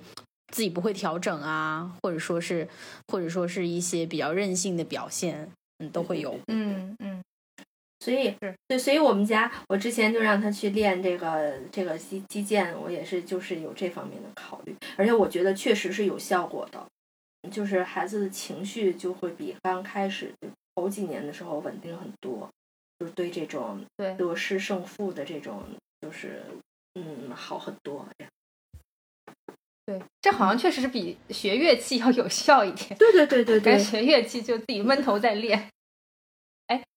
[0.53, 2.65] 自己不会调整啊，或者说是
[3.11, 7.21] 或者说是一些比较任性的表现，嗯，都会有，嗯嗯。
[8.05, 8.35] 所以，
[8.67, 16.85] 对，所以我们家，我之前就让他去练这个这个击击剑，我也是就是有这方面的考虑，而且我觉得确实是有效果的，
[17.49, 20.31] 就是孩子的情绪就会比刚开始
[20.75, 22.47] 头几年的时候稳定很多，
[22.99, 25.63] 就是对这种得失胜负的这种，
[26.01, 26.43] 就是
[26.93, 28.05] 嗯好很多。
[29.87, 32.95] 对，这好像确实是比学乐器要有效一点。
[32.99, 35.69] 对对对 对对，学乐器就自己闷头在练。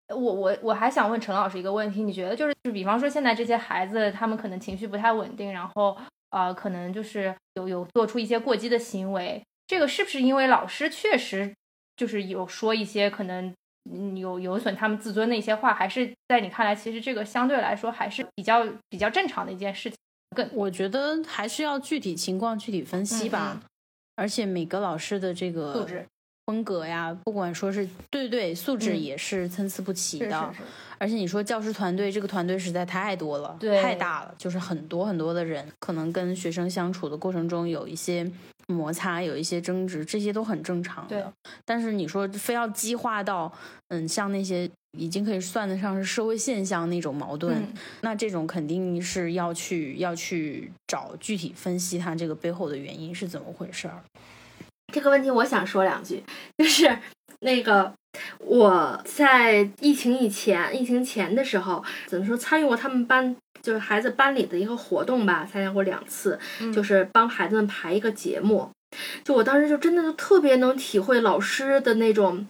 [0.09, 5.97] 我我我还想问陈老师一个问题，你觉得就是就比方说现在这些孩子，他们可能情绪不太稳定，然后
[6.31, 11.55] 呃，可能就是有有做出一些过激的行为，这个是不是因为老师确实
[11.97, 13.53] 就是有说一些可能
[14.17, 19.97] 有有损他们自尊的一些话，还是在你看来，其实这个相对来说还是比较比较正常的一件事情？
[20.37, 23.61] 更我觉得还是要具体情况具体分析吧，
[24.17, 26.07] 而且每个老师的这个素质。
[26.49, 30.55] 风格呀，不管说是对对素质也是参差不齐的，
[30.97, 38.27] 而且你说教师团队这个团队实在太多了，太大了，就是很多很多的人，可能跟学生相处的过程中有一些
[38.67, 41.31] 摩擦，有一些争执，这些都很正常的。
[41.67, 43.53] 但是你说非要激化到，
[43.89, 47.63] 嗯，像那些已经可以算得上是社会现象那种矛盾，
[48.01, 54.03] 那这种肯定是要去要去找具体分析它这个背后的原因是怎么回事儿。
[54.93, 56.25] 这个问题我想说两句，
[56.57, 56.99] 就是
[57.41, 57.93] 那个
[58.39, 66.39] 我在疫情以前、疫情前的时候，怎么说参与过他们班就是孩子班里的一个活动吧，参加过两次，
[66.75, 68.71] 就是帮孩子们排一个节目。
[69.23, 72.49] 就我当时就真的就特别能体会老师的那种，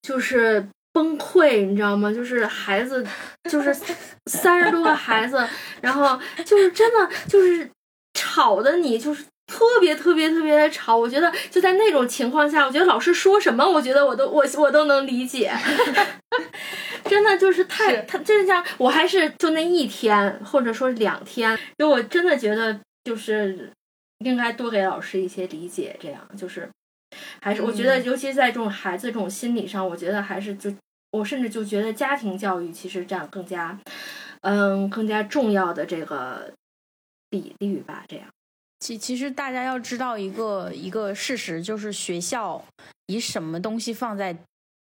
[0.00, 2.10] 就是崩溃，你知道吗？
[2.10, 3.06] 就是孩子，
[3.50, 3.72] 就是
[4.26, 5.46] 三十多个孩子，
[5.82, 7.70] 然后就是真的就是
[8.14, 9.24] 吵的你就是。
[9.50, 15.52] 特别特别特别的吵，我觉得就在那种情况下，我觉得老师说什么，我觉得我都我我都能理解，
[17.04, 23.72] 真的就是太他真的像我还是就那一天或者说两天，就我真的觉得就是
[24.20, 26.70] 应该多给老师一些理解，这样就是
[27.42, 30.72] 还是我觉得尤其在这种孩子这种心理上，我觉得还是就
[31.10, 33.76] 我甚至就觉得家庭教育其实占更加
[34.42, 36.52] 嗯更加重要的这个
[37.28, 38.26] 比例吧，这样。
[38.80, 42.64] 其其实大家要知道一个一个事实，就是学校
[43.06, 44.34] 以什么东西放在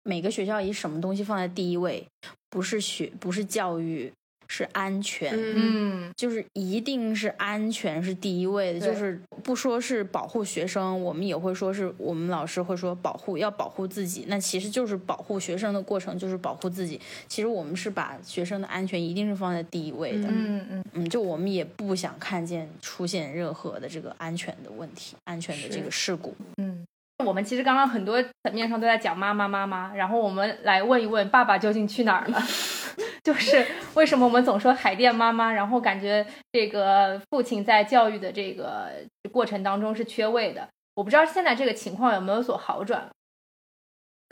[0.04, 2.06] 每个学校以什么东西放在第一位，
[2.50, 4.12] 不是学不是教育，
[4.48, 17.00] 是安全，嗯就是一定是安全是第一位的，就是不说是保护学生，我们也会说是我们老师会说保护要保护自己，那其实就是保护学生的过程就是保护自己。
[17.28, 26.36] 其实我们是把学生的安全一定是放在第一位的，嗯嗯嗯，就我们也不想看见出现任何的这个安全的问题、安全的这个事故。
[26.58, 26.86] 嗯。
[27.24, 32.42] 我们其实刚刚很多层面上都在讲妈妈妈妈，然后我们来问一问爸爸究竟去哪儿了？
[33.24, 38.92] 就是为什么我们总说海淀妈妈，然后感觉这个父亲在教育的这个
[39.32, 40.68] 过程当中是缺位的。
[40.94, 43.10] 我不知道现在这个情况有没有所好转。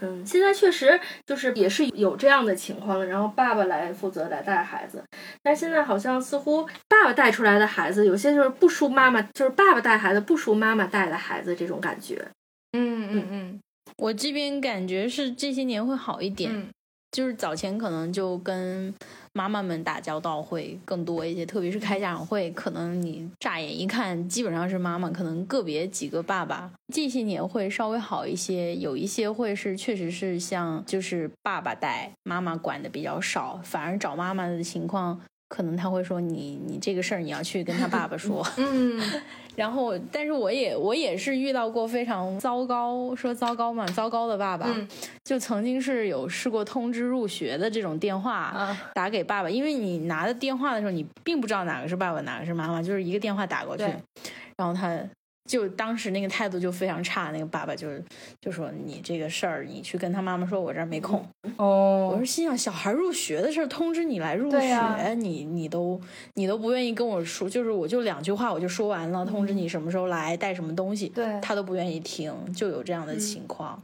[0.01, 5.03] 嗯，现在确实就是也是有这样的情况的，然后爸爸来负责来带孩子，
[5.41, 12.25] 但现在好像似乎爸爸带出来的孩子，有些就是不输妈妈，就是爸爸带孩子不输妈妈带的孩子这种感觉。
[12.73, 13.59] 嗯嗯嗯
[13.97, 16.67] 我这边感觉是这些年会好一点，嗯
[17.11, 18.91] 就是早前可能就跟
[19.33, 26.71] 妈妈们打交道会更多一些，特别是开家长会，可能你乍眼一看基本上是妈妈，可能个别几个爸爸。
[26.91, 35.21] 这些年会稍微好一些，有一些会是确实是像就是爸爸带，妈妈管的比较少，反而找妈妈的情况。
[35.53, 38.99] 可能他会说你你这个事儿你要去跟他爸爸说， 嗯。
[39.55, 44.87] 然后但是我也我也是遇到过非常糟糕，说糟糕嘛，糟糕的爸爸，嗯。
[45.23, 48.91] 就曾经是有试过通知入学的这种电话、啊。
[48.95, 53.83] 打给爸爸，因为你拿的电话的时候，你并不知道哪个是爸爸，哪个是妈妈，就是一个电话打过去，
[54.57, 54.97] 然后他
[55.49, 57.89] 就当时那个态度就非常差，那个爸爸就
[58.39, 61.25] 就说你这个事儿，你去跟他妈妈说，我这儿没空。
[61.57, 65.99] 我哦说心想，小孩入学的事儿通知你来入学，你你都
[66.35, 73.81] 你都不愿意跟我说，就是我就两句话我就说完了，通知你什么时候来，带什么东西，对他都不愿意听，就有这样的情况。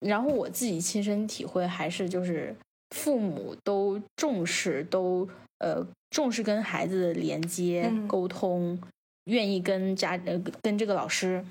[0.00, 2.54] 然后我自己亲身体会还是就是
[2.94, 5.28] 父母都重视，都
[5.58, 8.78] 呃重视跟孩子的连接、嗯沟通，
[9.28, 11.44] 愿意跟家呃跟这个老师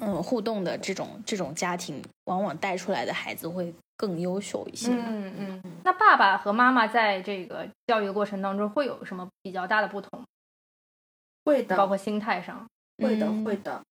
[0.00, 4.90] 嗯互动的这种这种家庭，往往带出来的孩子会更优秀一些。
[4.92, 5.62] 嗯嗯。
[5.84, 10.22] 那爸爸和妈妈在这个教育的过程当中会有什么比较大的不同？
[11.44, 12.66] 会的，包括心态上。
[13.02, 13.82] 会的，嗯会的。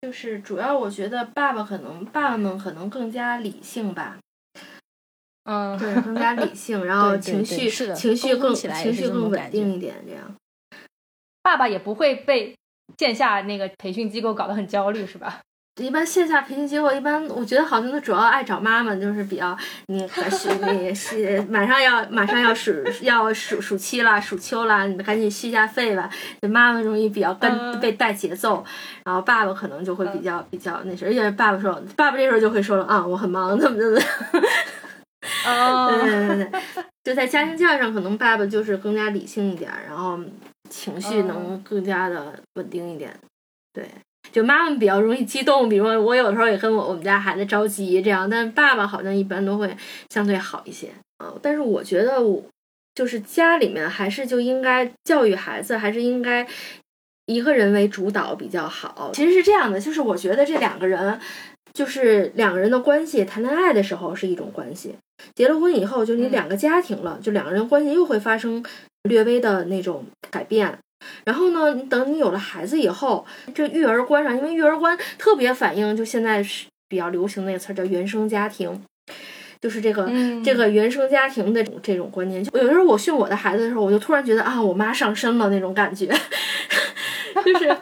[0.00, 4.18] 就是主要我觉得爸爸可能爸爸们可能更加理性吧，
[5.42, 10.34] 嗯，对，更加理性，然后 情绪对是的情绪更起来情绪更稳定一点，这样。
[11.46, 12.52] 爸爸也不会被
[12.98, 15.38] 线下那个培训机构搞得很焦虑，是吧？
[15.80, 22.72] 一般线下培训机构，一般我觉得好像都主要爱找妈妈，就是比较你可是你是马上要马上要暑
[23.02, 26.10] 要暑暑期啦，暑秋啦，你赶紧续一下费吧。
[26.42, 28.64] 就妈妈容易比较跟、嗯被带节奏，
[29.04, 34.00] 然后爸爸可能就会比较、比较那什么，而且爸爸说，爸爸这时候就会说了啊，我很忙，怎么怎么。
[35.46, 36.60] 哦对对对对，
[37.04, 40.18] 就在家庭教育上，可能爸爸就是更加理性一点儿，然后
[40.68, 43.14] 情绪能更加的稳定一点。
[43.72, 43.88] 对，
[44.32, 49.76] 就妈妈比较容易激动，比如说我有时候也跟我我们家孩子着急这样，但爸爸好像一般都会
[50.10, 50.88] 相对好一些
[51.18, 51.34] 啊。
[51.42, 52.42] 但是我觉得我
[52.94, 56.46] 就是家里面还是就应该教育孩子，还是应该。
[57.28, 59.10] 一个人为主导比较好。
[59.12, 61.20] 其实是这样的，就是我觉得这两个人，
[61.74, 64.94] 就是两个人的关系，谈恋爱的时候是一种关系，
[65.34, 68.64] 结了婚以后，就你嗯两个家庭了，就两个人关系又会发生
[69.06, 70.78] 略微的那种改变。
[71.24, 78.82] 然后呢，等你有了孩子以后，这育儿观上，因为育儿观特别反映就现在是比较流行那个词儿叫原生家庭，
[79.60, 82.42] 就是这个、嗯这个原生家庭的这种这种观念。
[82.42, 86.06] 就有时候我训我的孩子的时候，我就突然觉得啊，我妈上身了那种感觉，
[87.46, 87.76] 就是。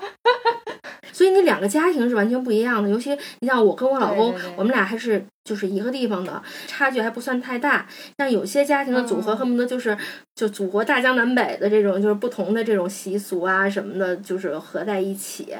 [1.12, 7.86] 所以你两个家庭是完全不一样的，尤其你像我跟我老公，对对对我们俩还是就是一个地方的，差距还不算太大。
[8.18, 9.96] 像有些家庭的组合，嗯恨不得就是
[10.34, 15.54] 就祖国大江南北的这种，就是不同的这种习俗啊什么的，就是合在一起，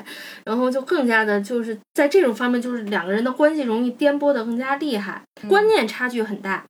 [0.45, 6.65] 然后就更加的就是在这种方面，就是两个人的关系容易颠簸的更加厉害，观念差距很大。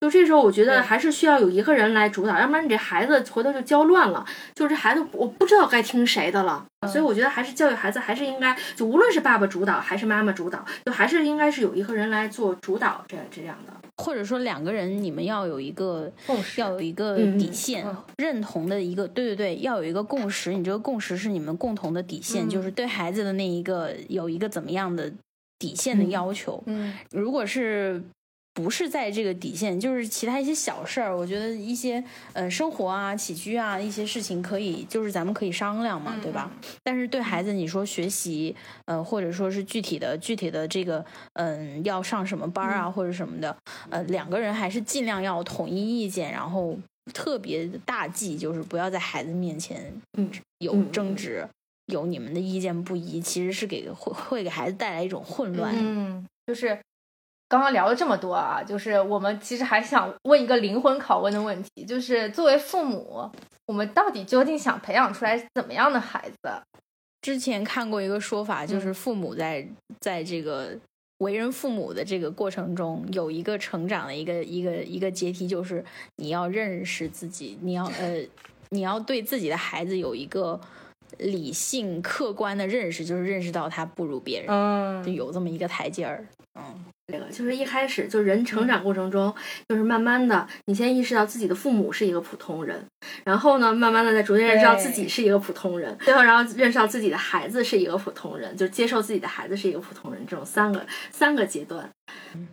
[0.00, 4.24] 就这时候，我觉得还是需要有一个人来主导，要不然你这孩子回头就教乱了。
[4.54, 6.64] 就是这孩子，我不知道该听谁的了。
[6.86, 13.72] 所以我觉得还是教育孩子，还是应该就无论是爸爸主导还是妈妈主导，就还是应该是有一个人来做主导，这这样的。
[13.96, 20.52] 或者说两个人你们要有一个共识要有一个嗯底线，嗯认同的一个，对对对，要有一个共识。
[20.52, 25.12] 你这个共识是你们共同的底线，嗯就是对孩子的那一个有一个怎么样的
[25.58, 26.62] 底线的嗯要求。
[26.66, 28.00] 嗯如果是
[28.58, 32.02] 不是在这个底线，就是其他一些小事儿，我觉得一些
[32.32, 36.50] 呃生活啊、起居啊一些事情可以，就是咱们可以商量嘛，对吧？
[36.82, 38.56] 但是对孩子，你说学习，
[38.86, 41.04] 呃，或者说是具体的具体的这个，
[41.34, 43.56] 嗯、要上什么班儿啊，或者什么的，
[43.90, 46.76] 呃，两个人还是尽量要统一意见，然后
[47.14, 50.28] 特别大忌，就是不要在孩子面前嗯
[50.58, 51.46] 有争执，
[51.86, 55.72] 有你们的意见不一，其实是给会会给孩子带来一种混乱。
[55.78, 56.76] 嗯，就是
[57.48, 63.28] 刚刚聊了这么多啊，就是我们其实还想问一个灵魂拷问的问题，就是作为父母，
[63.66, 66.50] 我们到底究竟想培养出来怎么样的孩子？
[67.22, 69.66] 之前看过一个说法，就是父母在
[69.98, 70.76] 在这个
[71.18, 75.84] 为人父母的这个过程中，有一个成长的一个一个一个阶梯，就是
[76.16, 78.22] 你要认识自己，你要呃，
[78.70, 80.60] 你要对自己的孩子有一个
[81.16, 86.24] 理性客观的认识，就是认识到他不如别人，嗯就有这么一个台阶儿。
[86.54, 89.34] 嗯，这个就是一开始就人成长过程中，
[89.66, 92.84] 就是慢慢的，你先意识到自己的父母是一个普通人，
[93.24, 101.88] 然后呢，慢慢的再逐渐认识到自己是一个普通人，最后然后认识到自己的孩子是一个普通人，就接受自己的孩子是一个普通人，这种三个三个阶段。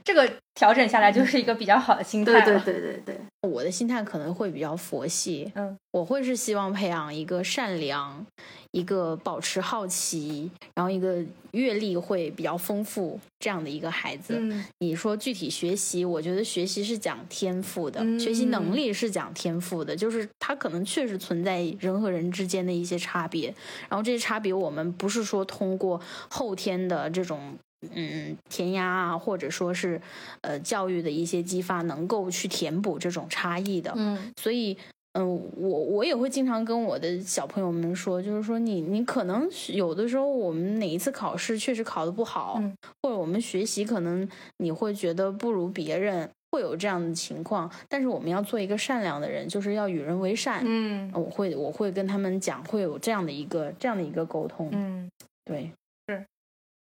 [0.03, 2.41] 这个调整下来就是一个比较好的心态了。
[2.63, 8.25] 对对对对对，我的心态可能会比较佛系，嗯，我会是希望培养一个善良、
[8.71, 14.35] 一个保持好奇，然后一个阅历会比较丰富这样的一个孩子。
[14.37, 14.44] 嗯
[14.79, 23.53] 你说具体学习，我觉得学习是讲天赋的，嗯学习能力是讲天赋的，就是它可能确实存在人和人之间的一些差别，
[23.89, 27.57] 然后这些差别我们不是说通过后天的这种。
[27.93, 30.01] 嗯，填鸭啊，或者说是，
[30.41, 33.93] 呃，教育的一些激发，能够去填补这种差异的。
[33.95, 34.75] 嗯所以，
[35.17, 47.71] 嗯、我我也会经常跟我的小朋友们说，就是说你你可能有的时候我们哪一次考试确实考得不好，嗯或者我们学习可能你会觉得不如别人，会有这样的情况。
[47.87, 50.61] 但是我们要做一个善良的人，就是要与人为善。
[50.65, 54.67] 嗯我会我会跟他们讲，会有这样的一个这样的一个沟通。
[54.73, 55.09] 嗯，
[55.45, 55.71] 对，
[56.09, 56.25] 是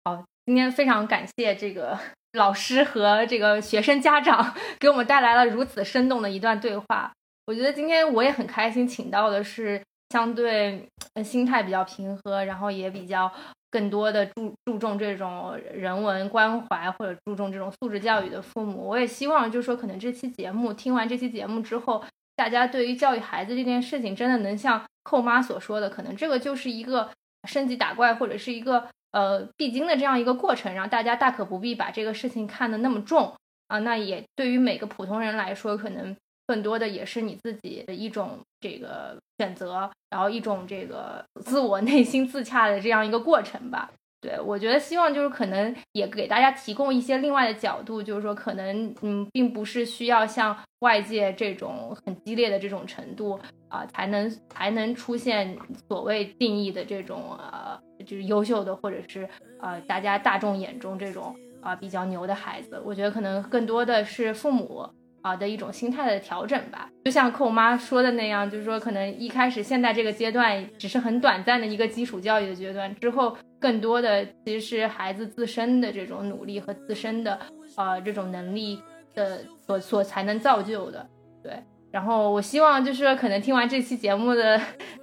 [0.04, 1.98] 好今天非常感谢这个
[2.34, 7.12] 老师和这个学生家长 给我们带来了如此生动的一段对话。
[7.48, 13.32] 我觉得今天我也很开心，请到的是相对呃心态比较平和，然后也比较
[13.70, 18.86] 更多的注注重这种人文关怀或者注重这种素质教育的父母。
[18.86, 22.04] 我也希望就是说，可能这期节目听完这期节目之后，
[22.36, 27.08] 大家对于教育孩子这件事情，真的能像寇妈所说的，可能这个就是一个
[27.48, 33.32] 升级打怪或者是一个呃必经的这样一个过程，让大家大可不必把这个事情看得那么重
[33.68, 33.78] 啊。
[33.78, 36.14] 那也对于每个普通人来说，可能
[36.48, 43.90] 更多的也是你自己的一种这个选择，然后一种这个 自我内心自洽的这样一个过程吧。
[44.20, 53.38] 对，我觉得希望就是可能也给大家提供一些另外的角度，就是说可能嗯，并不是需要像外界这种很激烈的这种程度
[53.68, 59.28] 啊、才能才能出现所谓定义的这种呃，就是优秀的或者是
[59.60, 62.82] 呃大家大众眼中这种啊、比较牛的孩子。
[62.84, 64.88] 我觉得可能更多的是父母。
[65.28, 77.38] 啊的一种心态的调整吧，就像寇妈说的那样，就是说可能一开始现在这个阶段只是很短暂的一个基础教育的阶段，之后更多的其实是孩子自身的这种努力和自身的
[77.76, 78.80] 呃这种能力
[79.14, 81.06] 的所所才能造就的，
[81.42, 81.52] 对。
[81.90, 84.60] 然后我希望就是说可能听完这期节目的，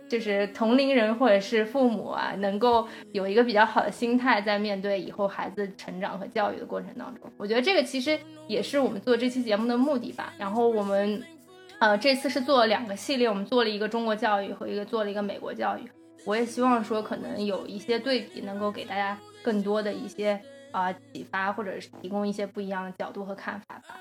[0.08, 10.32] 就是同龄人或者是父母啊，能够有一个比较好的心态，在面对以后孩子成长和教育的过程当中，我觉得这个其实也是我们做这期节目的目的吧。
[10.38, 11.24] 然后我们，
[11.80, 15.90] 呃，这次是做了两个系列，我们做了一个中国教育和一个做了一个美国教育。
[16.26, 20.40] 我也希望说，可能有一些对比，能够给大家更多的一些
[20.72, 24.00] 啊、启发，或者是提供一些不一样的角度和看法吧。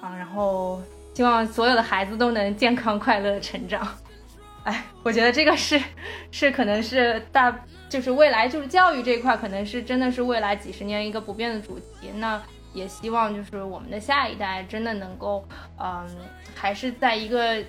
[0.00, 0.80] 啊，然后
[1.14, 3.86] 希望所有的孩子都能健康快乐的成长。
[4.64, 5.80] 哎，我觉得这个是
[6.30, 7.54] 是可能是大
[7.88, 12.10] 就是未来就是教育这一块，可能是真的是未来几十年一个不变的主题。
[12.16, 12.42] 那
[12.72, 15.46] 也希望就是我们的下一代真的能够，
[15.78, 16.08] 嗯，
[16.54, 17.62] 还是在一个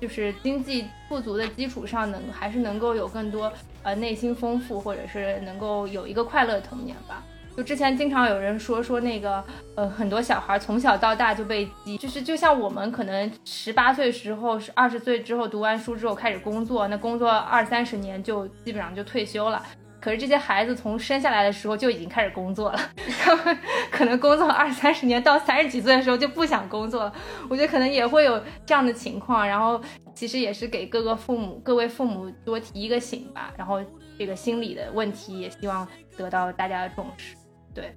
[0.00, 3.52] 就是经济富足的基础上能，还是能够有更多
[3.82, 7.24] 呃内心丰富，或者是能够有一个快乐的童年吧。
[7.56, 9.42] 就之前经常有人说说那个
[9.76, 19.62] 呃很多小孩从小到大就被激，就是就像我们可能十八岁时候是二十岁之后读完书之后开始工作，那工作二三十年就基本上就退休了。
[20.00, 22.78] 可是这些孩子从生下来的时候就已经开始工作了，
[23.22, 23.58] 他们
[23.90, 27.14] 可能工作二三十年，到三十几岁的时候就不想工作了。
[27.48, 29.80] 我觉得可能也会有这样的情况，然后
[30.14, 33.50] 其实也是给各个父母、各位父母多提一个醒吧。
[33.56, 33.80] 然后
[34.18, 37.34] 这个心理的问题也希望得到大家的重视。
[37.74, 37.94] 对，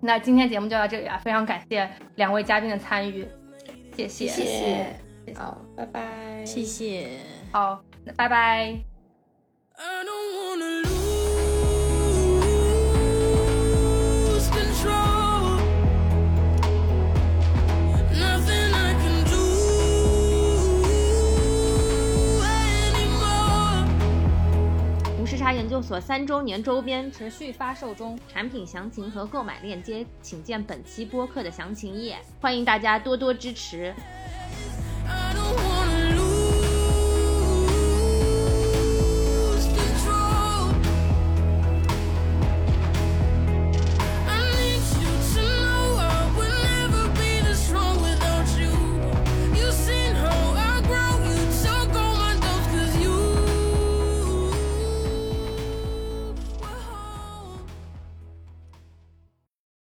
[0.00, 3.28] 那今天节目就到这里啊，非常感谢两位嘉宾的参与，
[3.94, 4.96] 谢谢，谢谢，
[5.34, 7.18] 好，拜拜，谢谢。
[7.52, 8.78] 好，那拜拜。
[25.44, 32.16] 茶研究所三周年周边持续发售中，产品详情和购买链接，请见本期播客的详情页。
[32.40, 33.94] 欢迎大家多多支持。